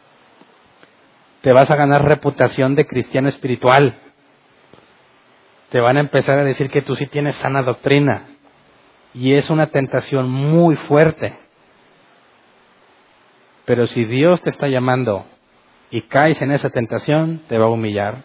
[1.46, 4.00] Te vas a ganar reputación de cristiano espiritual.
[5.70, 8.30] Te van a empezar a decir que tú sí tienes sana doctrina.
[9.14, 11.38] Y es una tentación muy fuerte.
[13.66, 15.28] Pero si Dios te está llamando
[15.92, 18.24] y caes en esa tentación, te va a humillar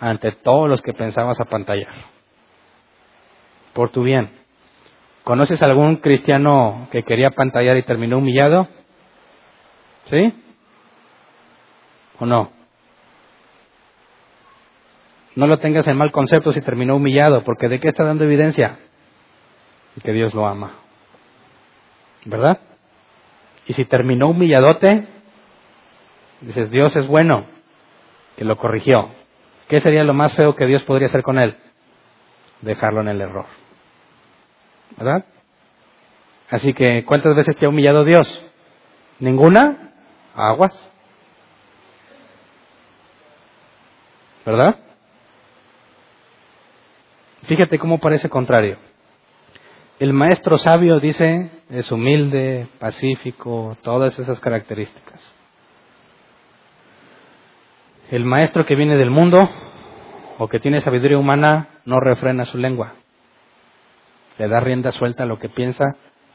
[0.00, 1.92] ante todos los que pensabas apantallar.
[3.74, 4.30] Por tu bien.
[5.22, 8.68] ¿Conoces algún cristiano que quería apantallar y terminó humillado?
[10.06, 10.32] ¿Sí?
[12.18, 12.50] ¿O no?
[15.34, 18.78] No lo tengas en mal concepto si terminó humillado, porque ¿de qué está dando evidencia?
[19.94, 20.74] De que Dios lo ama.
[22.24, 22.58] ¿Verdad?
[23.66, 25.06] Y si terminó humilladote,
[26.40, 27.46] Dices, Dios es bueno,
[28.36, 29.10] que lo corrigió.
[29.66, 31.56] ¿Qué sería lo más feo que Dios podría hacer con él?
[32.60, 33.46] Dejarlo en el error.
[34.96, 35.24] ¿Verdad?
[36.48, 38.42] Así que, ¿cuántas veces te ha humillado Dios?
[39.18, 39.92] ¿Ninguna?
[40.34, 40.90] Aguas.
[44.48, 44.76] ¿Verdad?
[47.42, 48.78] Fíjate cómo parece contrario.
[49.98, 55.20] El maestro sabio dice, es humilde, pacífico, todas esas características.
[58.10, 59.50] El maestro que viene del mundo
[60.38, 62.94] o que tiene sabiduría humana no refrena su lengua.
[64.38, 65.84] Le da rienda suelta a lo que piensa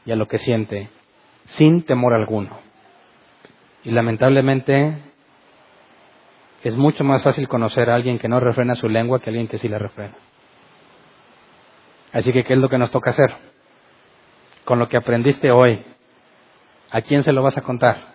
[0.06, 0.88] y a lo que siente,
[1.46, 2.60] sin temor alguno.
[3.82, 4.98] Y lamentablemente
[6.68, 9.48] es mucho más fácil conocer a alguien que no refrena su lengua que a alguien
[9.48, 10.14] que sí la refrena.
[12.12, 13.34] Así que, ¿qué es lo que nos toca hacer?
[14.64, 15.84] con lo que aprendiste hoy,
[16.90, 18.14] ¿a quién se lo vas a contar?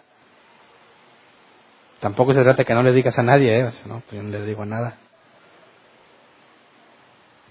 [2.00, 3.70] Tampoco se trata de que no le digas a nadie, ¿eh?
[3.86, 4.97] no, pues yo no le digo nada.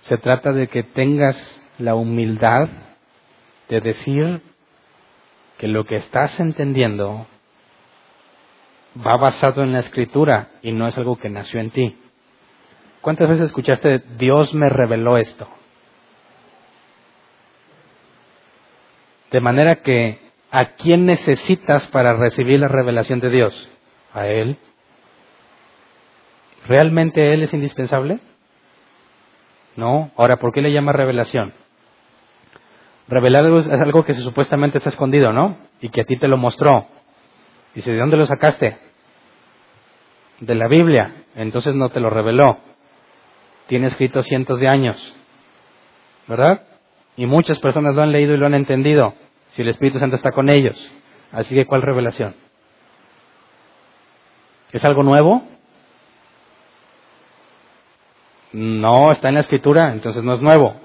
[0.01, 1.37] Se trata de que tengas
[1.79, 2.69] la humildad
[3.69, 4.41] de decir
[5.59, 7.27] que lo que estás entendiendo
[9.07, 11.97] va basado en la escritura y no es algo que nació en ti.
[13.01, 15.49] ¿Cuántas veces escuchaste Dios me reveló esto?
[19.31, 20.19] De manera que,
[20.51, 23.69] ¿a quién necesitas para recibir la revelación de Dios?
[24.15, 24.57] A Él.
[26.67, 28.21] ¿Realmente Él es indispensable?
[29.77, 30.11] No.
[30.17, 31.53] Ahora, ¿por qué le llama revelación?
[33.07, 35.57] Revelar es algo que supuestamente está escondido, ¿no?
[35.81, 36.87] Y que a ti te lo mostró.
[37.75, 38.88] Dice, ¿de dónde lo sacaste?
[40.41, 41.25] De la Biblia.
[41.35, 42.59] Entonces no te lo reveló.
[43.67, 45.15] Tiene escrito cientos de años.
[46.27, 46.63] ¿Verdad?
[47.17, 49.15] Y muchas personas lo han leído y lo han entendido,
[49.49, 50.77] si el Espíritu Santo está con ellos.
[51.33, 52.37] Así que, ¿cuál revelación?
[54.71, 55.43] ¿Es algo nuevo?
[58.53, 60.77] No, está en la escritura, entonces no es nuevo.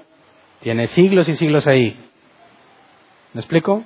[0.62, 2.00] Tiene siglos y siglos ahí.
[3.34, 3.84] ¿Me explico?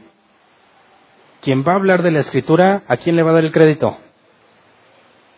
[1.42, 3.98] Quien va a hablar de la escritura, ¿a quién le va a dar el crédito?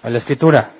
[0.01, 0.73] A la escritura,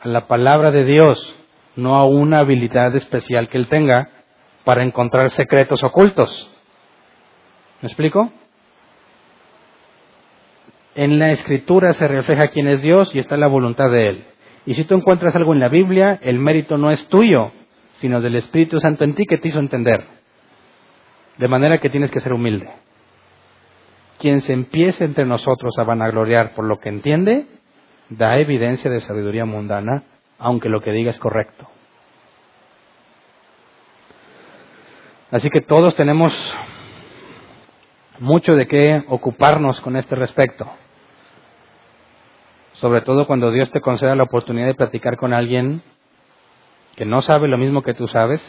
[0.00, 1.34] a la palabra de Dios,
[1.76, 4.10] no a una habilidad especial que él tenga,
[4.64, 6.50] para encontrar secretos ocultos.
[7.80, 8.32] ¿Me explico?
[10.94, 14.24] En la escritura se refleja quién es Dios y está la voluntad de Él.
[14.66, 17.52] Y si tú encuentras algo en la Biblia, el mérito no es tuyo,
[18.00, 20.04] sino del Espíritu Santo en ti que te hizo entender.
[21.36, 22.68] De manera que tienes que ser humilde.
[24.18, 27.46] Quien se empiece entre nosotros a vanagloriar por lo que entiende,
[28.10, 30.04] da evidencia de sabiduría mundana,
[30.38, 31.68] aunque lo que diga es correcto.
[35.30, 36.32] Así que todos tenemos
[38.18, 40.66] mucho de qué ocuparnos con este respecto.
[42.74, 45.82] Sobre todo cuando Dios te conceda la oportunidad de platicar con alguien
[46.96, 48.40] que no sabe lo mismo que tú sabes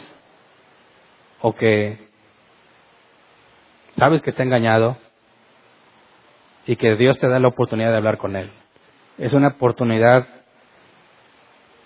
[1.40, 2.08] o que
[3.96, 4.96] sabes que está engañado
[6.66, 8.50] y que Dios te da la oportunidad de hablar con él.
[9.18, 10.26] Es una oportunidad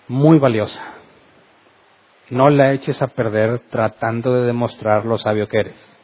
[0.07, 0.95] muy valiosa
[2.29, 5.97] no la eches a perder tratando de demostrar lo sabio que eres.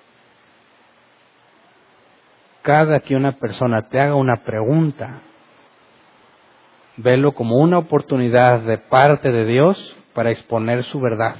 [2.61, 5.21] Cada que una persona te haga una pregunta,
[6.97, 11.37] velo como una oportunidad de parte de Dios para exponer su verdad,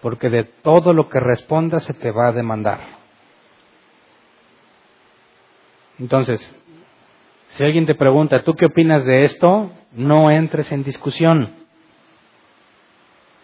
[0.00, 2.80] porque de todo lo que responda se te va a demandar.
[5.98, 6.61] Entonces,
[7.52, 9.70] si alguien te pregunta, ¿tú qué opinas de esto?
[9.92, 11.62] No entres en discusión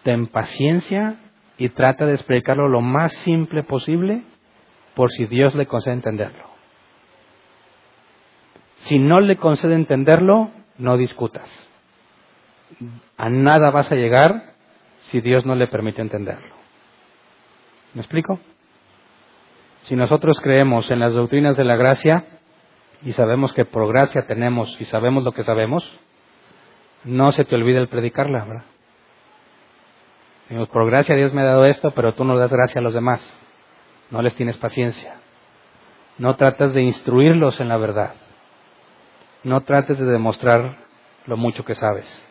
[0.03, 1.17] ten paciencia
[1.57, 4.23] y trata de explicarlo lo más simple posible
[4.95, 6.49] por si Dios le concede entenderlo.
[8.83, 11.49] Si no le concede entenderlo, no discutas.
[13.17, 14.53] A nada vas a llegar
[15.09, 16.55] si Dios no le permite entenderlo.
[17.93, 18.39] ¿Me explico?
[19.83, 22.25] Si nosotros creemos en las doctrinas de la gracia
[23.03, 25.89] y sabemos que por gracia tenemos y sabemos lo que sabemos,
[27.03, 28.63] no se te olvide el predicarla, ¿verdad?
[30.71, 33.21] por gracia Dios me ha dado esto, pero tú no das gracia a los demás.
[34.09, 35.17] No les tienes paciencia.
[36.17, 38.15] No tratas de instruirlos en la verdad.
[39.43, 40.77] No trates de demostrar
[41.27, 42.27] lo mucho que sabes.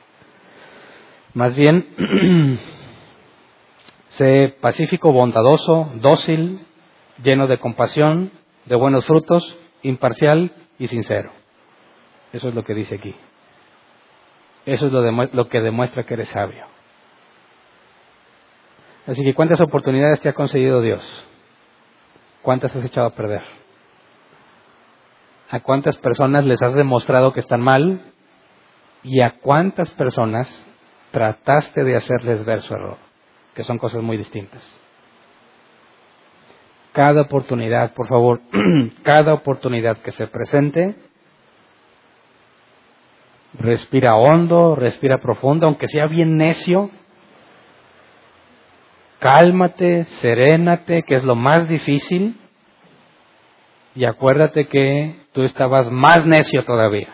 [1.33, 2.59] Más bien,
[4.09, 6.67] sé pacífico, bondadoso, dócil,
[7.23, 8.33] lleno de compasión,
[8.67, 11.31] de buenos frutos, imparcial y sincero.
[12.33, 13.15] Eso es lo que dice aquí.
[14.67, 16.67] Eso es lo, lo que demuestra que eres sabio.
[19.07, 21.03] Así que ¿cuántas oportunidades te ha concedido Dios?
[22.43, 23.43] ¿Cuántas has echado a perder?
[25.51, 28.03] ¿A cuántas personas les has demostrado que están mal?
[29.03, 30.49] ¿Y a cuántas personas
[31.11, 32.99] trataste de hacerles ver su error?
[33.55, 34.63] Que son cosas muy distintas.
[36.99, 38.41] Cada oportunidad, por favor,
[39.05, 40.97] cada oportunidad que se presente,
[43.55, 46.91] respira hondo, respira profundo, aunque sea bien necio,
[49.21, 52.35] Cálmate, serénate, que es lo más difícil,
[53.95, 57.13] y acuérdate que tú estabas más necio todavía,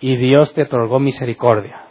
[0.00, 1.88] y Dios te otorgó misericordia.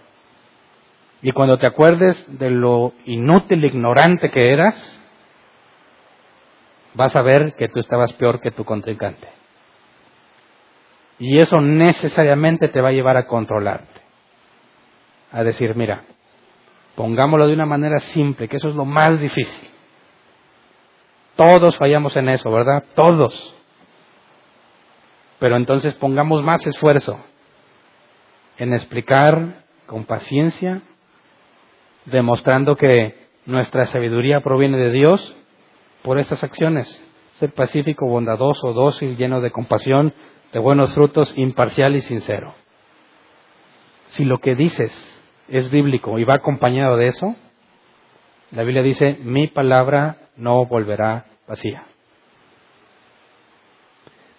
[1.22, 4.98] Y cuando te acuerdes de lo inútil, ignorante que eras,
[6.94, 9.28] vas a ver que tú estabas peor que tu contrincante.
[11.20, 14.02] Y eso necesariamente te va a llevar a controlarte.
[15.32, 16.04] A decir, mira,
[16.96, 19.70] pongámoslo de una manera simple, que eso es lo más difícil.
[21.36, 22.84] Todos fallamos en eso, ¿verdad?
[22.96, 23.56] Todos.
[25.40, 27.20] Pero entonces pongamos más esfuerzo
[28.58, 30.82] en explicar con paciencia
[32.06, 35.36] demostrando que nuestra sabiduría proviene de Dios
[36.04, 36.88] por estas acciones.
[37.40, 40.14] Ser pacífico, bondadoso, dócil, lleno de compasión,
[40.52, 42.54] de buenos frutos, imparcial y sincero.
[44.10, 44.92] Si lo que dices
[45.48, 47.36] es bíblico y va acompañado de eso,
[48.52, 51.84] la Biblia dice, mi palabra no volverá vacía.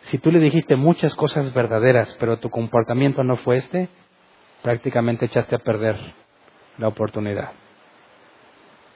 [0.03, 3.89] Si tú le dijiste muchas cosas verdaderas, pero tu comportamiento no fue este,
[4.63, 5.97] prácticamente echaste a perder
[6.77, 7.53] la oportunidad.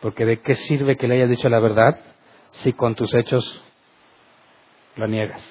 [0.00, 1.98] Porque de qué sirve que le hayas dicho la verdad
[2.52, 3.62] si con tus hechos
[4.96, 5.42] la niegas.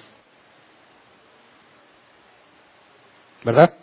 [3.44, 3.74] ¿Verdad?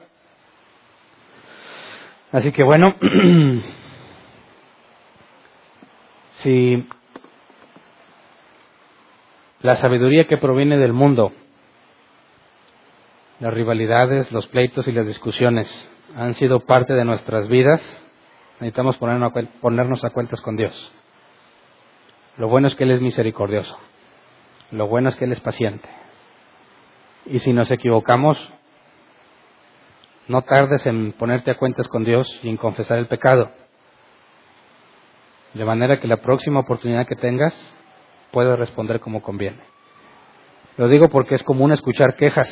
[2.33, 2.97] Así que bueno,
[6.43, 6.87] si
[9.61, 11.33] la sabiduría que proviene del mundo,
[13.39, 15.69] las rivalidades, los pleitos y las discusiones
[16.17, 17.83] han sido parte de nuestras vidas,
[18.61, 20.93] necesitamos ponernos a cuentas con Dios.
[22.37, 23.79] Lo bueno es que Él es misericordioso.
[24.71, 25.89] Lo bueno es que Él es paciente.
[27.27, 28.39] Y si nos equivocamos,
[30.29, 33.51] no tardes en ponerte a cuentas con Dios y en confesar el pecado.
[35.55, 37.55] De manera que la próxima oportunidad que tengas
[38.31, 39.61] puedas responder como conviene.
[40.79, 42.49] Lo digo porque es común escuchar quejas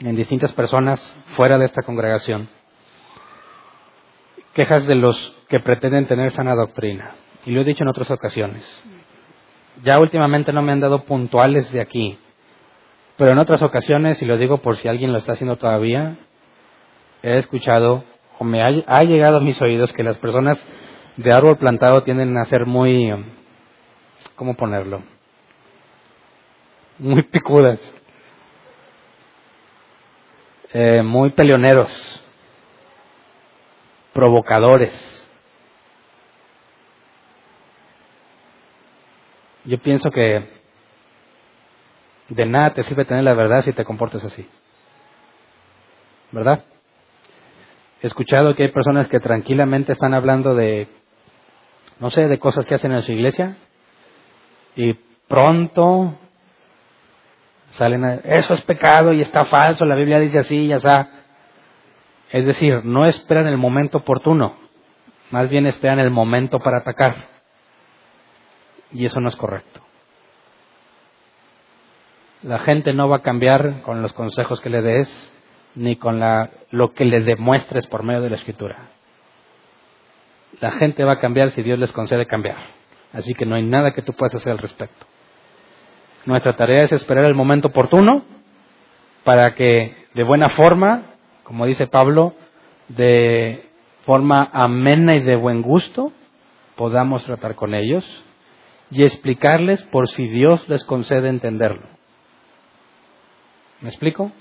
[0.00, 1.00] en distintas personas
[1.36, 2.48] fuera de esta congregación
[4.54, 7.16] quejas de los que pretenden tener sana doctrina.
[7.46, 8.64] Y lo he dicho en otras ocasiones.
[9.82, 12.18] Ya últimamente no me han dado puntuales de aquí,
[13.16, 16.16] pero en otras ocasiones, y lo digo por si alguien lo está haciendo todavía,
[17.22, 18.04] he escuchado
[18.38, 20.62] o me ha, llegado a mis oídos que las personas
[21.16, 23.12] de árbol plantado tienden a ser muy,
[24.34, 25.02] ¿cómo ponerlo?
[26.98, 27.80] Muy picudas,
[30.72, 32.24] eh, muy peleoneros,
[34.12, 35.13] provocadores.
[39.64, 40.46] Yo pienso que
[42.28, 44.46] de nada te sirve tener la verdad si te comportas así.
[46.32, 46.64] ¿Verdad?
[48.02, 50.88] He escuchado que hay personas que tranquilamente están hablando de,
[52.00, 53.56] no sé, de cosas que hacen en su iglesia
[54.76, 54.94] y
[55.28, 56.18] pronto
[57.72, 61.08] salen a, eso es pecado y está falso, la Biblia dice así y ya está.
[62.30, 64.56] Es decir, no esperan el momento oportuno,
[65.30, 67.33] más bien esperan el momento para atacar.
[68.94, 69.80] Y eso no es correcto.
[72.42, 75.32] La gente no va a cambiar con los consejos que le des,
[75.74, 78.90] ni con la, lo que le demuestres por medio de la escritura.
[80.60, 82.56] La gente va a cambiar si Dios les concede cambiar.
[83.12, 85.06] Así que no hay nada que tú puedas hacer al respecto.
[86.24, 88.22] Nuestra tarea es esperar el momento oportuno
[89.24, 91.14] para que de buena forma
[91.44, 92.34] como dice Pablo,
[92.88, 93.68] de
[94.04, 96.10] forma amena y de buen gusto,
[96.74, 98.04] podamos tratar con ellos
[98.90, 101.86] y explicarles por si Dios les concede entenderlo.
[103.80, 104.32] ¿Me explico?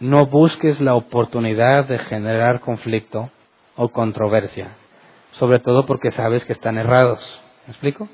[0.00, 3.30] No busques la oportunidad de generar conflicto
[3.76, 4.76] o controversia,
[5.32, 7.20] sobre todo porque sabes que están errados.
[7.66, 8.08] ¿Me explico?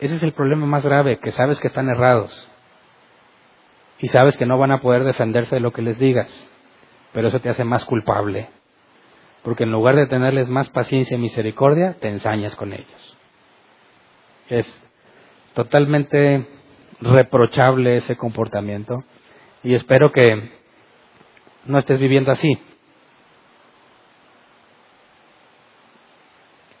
[0.00, 2.48] Ese es el problema más grave, que sabes que están errados
[3.98, 6.50] y sabes que no van a poder defenderse de lo que les digas
[7.14, 8.48] pero eso te hace más culpable.
[9.42, 13.13] Porque en lugar de tenerles más paciencia y misericordia, te ensañas con ellos.
[14.48, 14.66] Es
[15.54, 16.46] totalmente
[17.00, 19.04] reprochable ese comportamiento
[19.62, 20.50] y espero que
[21.64, 22.50] no estés viviendo así.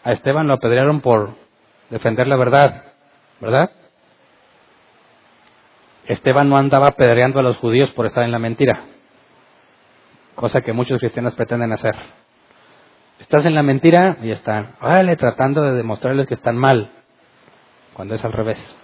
[0.02, 1.34] A Esteban lo apedrearon por
[1.90, 2.92] defender la verdad,
[3.40, 3.70] ¿verdad?
[6.06, 8.84] Esteban no andaba apedreando a los judíos por estar en la mentira
[10.34, 11.94] cosa que muchos cristianos pretenden hacer.
[13.20, 16.90] Estás en la mentira y están, órale, tratando de demostrarles que están mal,
[17.94, 18.76] cuando es al revés.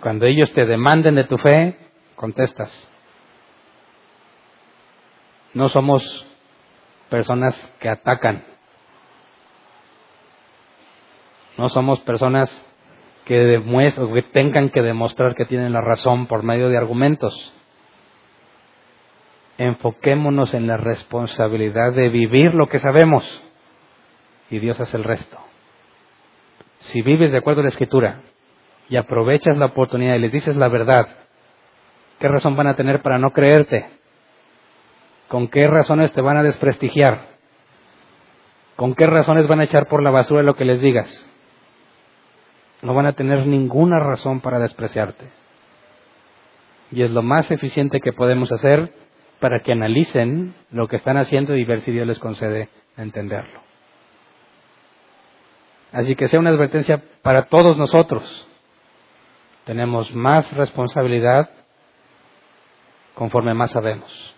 [0.00, 1.76] Cuando ellos te demanden de tu fe,
[2.16, 2.72] contestas.
[5.54, 6.26] No somos
[7.08, 8.44] personas que atacan,
[11.58, 12.50] No somos personas
[13.24, 13.60] que,
[14.14, 17.34] que tengan que demostrar que tienen la razón por medio de argumentos.
[19.58, 23.24] Enfoquémonos en la responsabilidad de vivir lo que sabemos
[24.50, 25.36] y Dios hace el resto.
[26.88, 28.22] Si vives de acuerdo a la escritura
[28.88, 31.06] y aprovechas la oportunidad y les dices la verdad,
[32.18, 33.86] ¿qué razón van a tener para no creerte?
[35.28, 37.28] ¿Con qué razones te van a desprestigiar?
[38.76, 41.08] ¿Con qué razones van a echar por la basura lo que les digas?
[42.80, 45.26] No van a tener ninguna razón para despreciarte.
[46.90, 48.94] Y es lo más eficiente que podemos hacer
[49.40, 53.67] para que analicen lo que están haciendo y ver si Dios les concede entenderlo.
[55.92, 58.46] Así que sea una advertencia para todos nosotros.
[59.64, 61.50] Tenemos más responsabilidad
[63.14, 64.34] conforme más sabemos.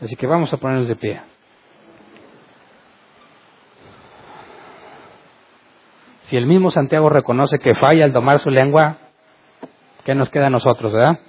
[0.00, 1.20] Así que vamos a ponernos de pie.
[6.22, 8.98] Si el mismo Santiago reconoce que falla al tomar su lengua,
[10.04, 11.20] ¿qué nos queda a nosotros, verdad?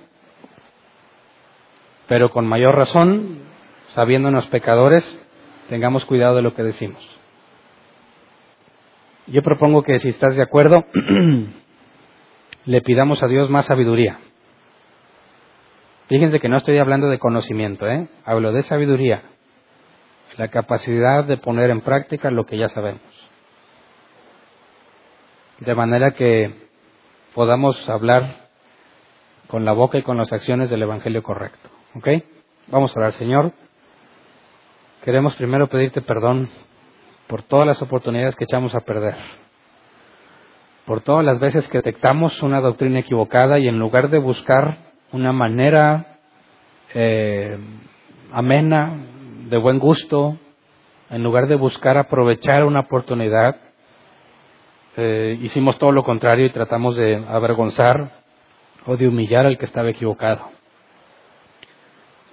[2.08, 3.40] Pero con mayor razón,
[3.90, 5.04] sabiéndonos pecadores,
[5.70, 7.17] tengamos cuidado de lo que decimos.
[9.28, 10.86] Yo propongo que si estás de acuerdo,
[12.66, 14.20] le pidamos a Dios más sabiduría.
[16.08, 18.08] Fíjense que no estoy hablando de conocimiento, ¿eh?
[18.24, 19.24] hablo de sabiduría,
[20.38, 23.02] la capacidad de poner en práctica lo que ya sabemos
[25.60, 26.54] de manera que
[27.34, 28.48] podamos hablar
[29.48, 31.70] con la boca y con las acciones del Evangelio correcto.
[31.96, 32.08] ¿Ok?
[32.68, 33.54] Vamos a orar, Señor.
[35.04, 36.50] Queremos primero pedirte perdón
[37.28, 39.16] por todas las oportunidades que echamos a perder,
[40.86, 44.78] por todas las veces que detectamos una doctrina equivocada y en lugar de buscar
[45.12, 46.20] una manera
[46.94, 47.58] eh,
[48.32, 48.94] amena,
[49.50, 50.38] de buen gusto,
[51.10, 53.58] en lugar de buscar aprovechar una oportunidad,
[54.96, 58.12] eh, hicimos todo lo contrario y tratamos de avergonzar
[58.86, 60.50] o de humillar al que estaba equivocado.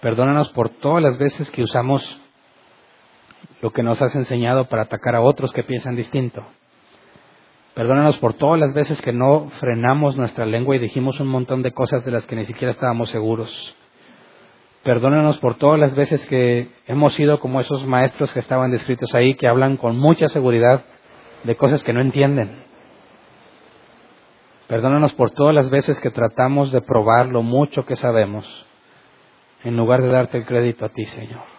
[0.01, 2.21] Perdónanos por todas las veces que usamos
[3.65, 6.45] lo que nos has enseñado para atacar a otros que piensan distinto.
[7.73, 11.73] Perdónanos por todas las veces que no frenamos nuestra lengua y dijimos un montón de
[11.73, 13.75] cosas de las que ni siquiera estábamos seguros.
[14.83, 19.35] Perdónanos por todas las veces que hemos sido como esos maestros que estaban descritos ahí,
[19.35, 20.85] que hablan con mucha seguridad
[21.45, 22.65] de cosas que no entienden.
[24.67, 28.45] Perdónanos por todas las veces que tratamos de probar lo mucho que sabemos,
[29.63, 31.54] en lugar de darte el crédito a ti, Señor.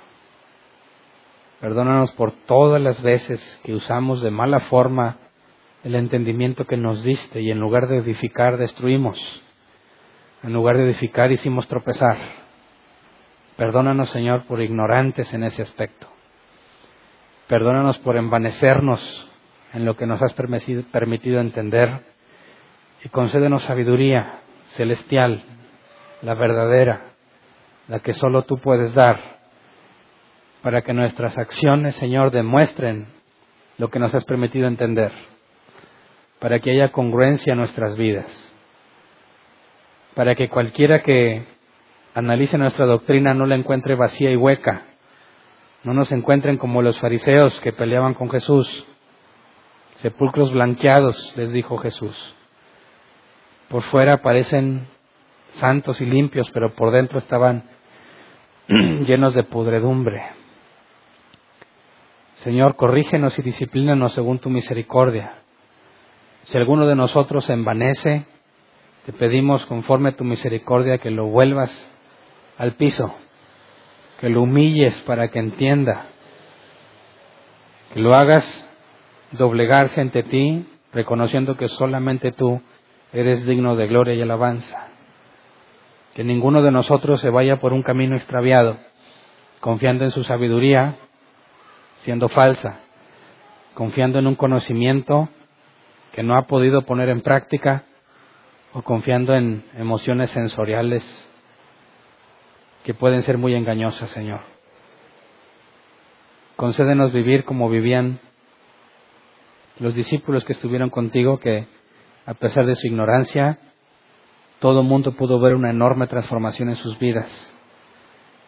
[1.66, 5.18] Perdónanos por todas las veces que usamos de mala forma
[5.84, 9.18] el entendimiento que nos diste y en lugar de edificar destruimos.
[10.44, 12.20] En lugar de edificar hicimos tropezar.
[13.58, 16.06] Perdónanos, Señor, por ignorantes en ese aspecto.
[17.48, 19.28] Perdónanos por envanecernos
[19.74, 22.02] en lo que nos has permitido entender
[23.04, 24.42] y concédenos sabiduría
[24.76, 25.42] celestial,
[26.22, 27.16] la verdadera,
[27.88, 29.35] la que solo tú puedes dar,
[30.66, 33.06] para que nuestras acciones, Señor, demuestren
[33.78, 35.12] lo que nos has permitido entender,
[36.40, 38.26] para que haya congruencia en nuestras vidas,
[40.16, 41.46] para que cualquiera que
[42.16, 44.82] analice nuestra doctrina no la encuentre vacía y hueca,
[45.84, 48.88] no nos encuentren como los fariseos que peleaban con Jesús,
[49.98, 52.36] sepulcros blanqueados, les dijo Jesús.
[53.70, 54.88] Por fuera parecen
[55.60, 57.66] santos y limpios, pero por dentro estaban
[58.68, 60.44] llenos de pudredumbre.
[62.46, 65.34] Señor, corrígenos y disciplínanos según tu misericordia.
[66.44, 68.28] Si alguno de nosotros se envanece,
[69.04, 71.72] te pedimos conforme a tu misericordia que lo vuelvas
[72.60, 73.12] al piso,
[74.20, 76.06] que lo humilles para que entienda,
[77.92, 78.46] que lo hagas
[79.32, 82.62] doblegarse ante ti, reconociendo que solamente tú
[83.12, 84.90] eres digno de gloria y alabanza.
[86.14, 88.78] Que ninguno de nosotros se vaya por un camino extraviado,
[89.62, 91.00] confiando en su sabiduría,
[92.06, 92.82] siendo falsa,
[93.74, 95.28] confiando en un conocimiento
[96.12, 97.84] que no ha podido poner en práctica
[98.74, 101.04] o confiando en emociones sensoriales
[102.84, 104.42] que pueden ser muy engañosas, Señor.
[106.56, 108.20] Concédenos vivir como vivían
[109.80, 111.68] los discípulos que estuvieron contigo, que
[112.28, 113.58] a pesar de su ignorancia,
[114.60, 117.28] todo el mundo pudo ver una enorme transformación en sus vidas.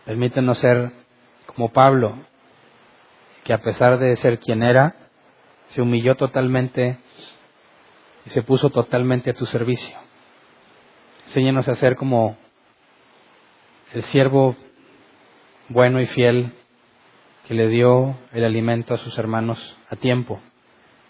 [0.05, 0.91] Permítenos ser
[1.47, 2.19] como Pablo,
[3.47, 4.93] que a pesar de ser quien era,
[5.69, 6.99] se humilló totalmente
[8.25, 9.97] y se puso totalmente a tu servicio.
[11.27, 12.37] Enséñanos a ser como
[13.93, 14.55] el siervo
[15.69, 16.53] bueno y fiel
[17.47, 20.39] que le dio el alimento a sus hermanos a tiempo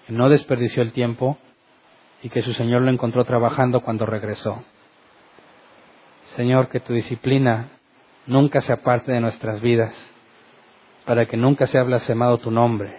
[0.10, 1.38] no desperdició el tiempo
[2.24, 4.64] y que su Señor lo encontró trabajando cuando regresó.
[6.36, 7.70] Señor, que tu disciplina
[8.26, 9.94] nunca se aparte de nuestras vidas,
[11.08, 12.98] para que nunca sea blasfemado tu nombre,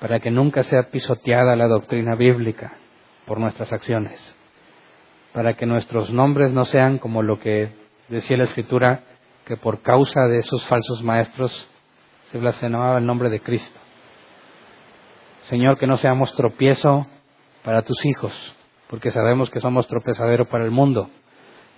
[0.00, 2.78] para que nunca sea pisoteada la doctrina bíblica
[3.26, 4.34] por nuestras acciones,
[5.34, 7.74] para que nuestros nombres no sean como lo que
[8.08, 9.02] decía la Escritura,
[9.44, 11.68] que por causa de esos falsos maestros
[12.32, 13.78] se blasfemaba el nombre de Cristo.
[15.42, 17.06] Señor, que no seamos tropiezo
[17.62, 18.56] para tus hijos,
[18.88, 21.10] porque sabemos que somos tropezadero para el mundo,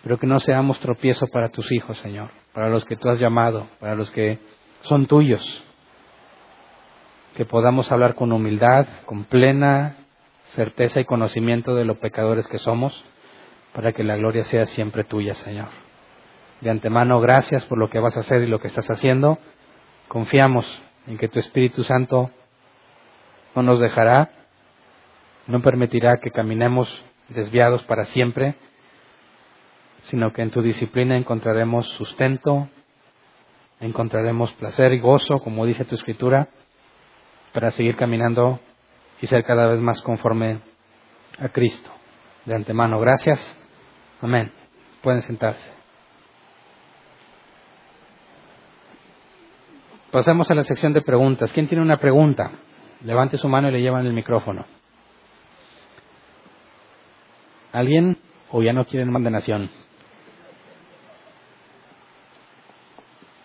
[0.05, 3.67] pero que no seamos tropiezo para tus hijos, Señor, para los que tú has llamado,
[3.81, 4.39] para los que
[4.83, 5.65] son tuyos,
[7.37, 9.97] que podamos hablar con humildad, con plena
[10.55, 13.05] certeza y conocimiento de los pecadores que somos,
[13.73, 15.69] para que la gloria sea siempre tuya, Señor.
[16.61, 19.39] De antemano, gracias por lo que vas a hacer y lo que estás haciendo.
[20.09, 20.67] Confiamos
[21.07, 22.31] en que tu Espíritu Santo
[23.55, 24.31] no nos dejará,
[25.47, 26.89] no permitirá que caminemos
[27.29, 28.57] desviados para siempre,
[30.05, 32.69] sino que en tu disciplina encontraremos sustento,
[33.81, 36.49] encontraremos placer y gozo, como dice tu escritura,
[37.53, 38.61] para seguir caminando
[39.21, 40.61] y ser cada vez más conforme
[41.39, 41.91] a Cristo.
[42.45, 43.39] De antemano, gracias.
[44.21, 44.53] Amén.
[45.03, 45.79] Pueden sentarse.
[50.11, 51.53] Pasamos a la sección de preguntas.
[51.53, 52.51] ¿Quién tiene una pregunta?
[53.05, 54.65] Levante su mano y le llevan el micrófono.
[57.73, 58.17] ¿Alguien?
[58.51, 59.71] ¿O ya no quieren nación?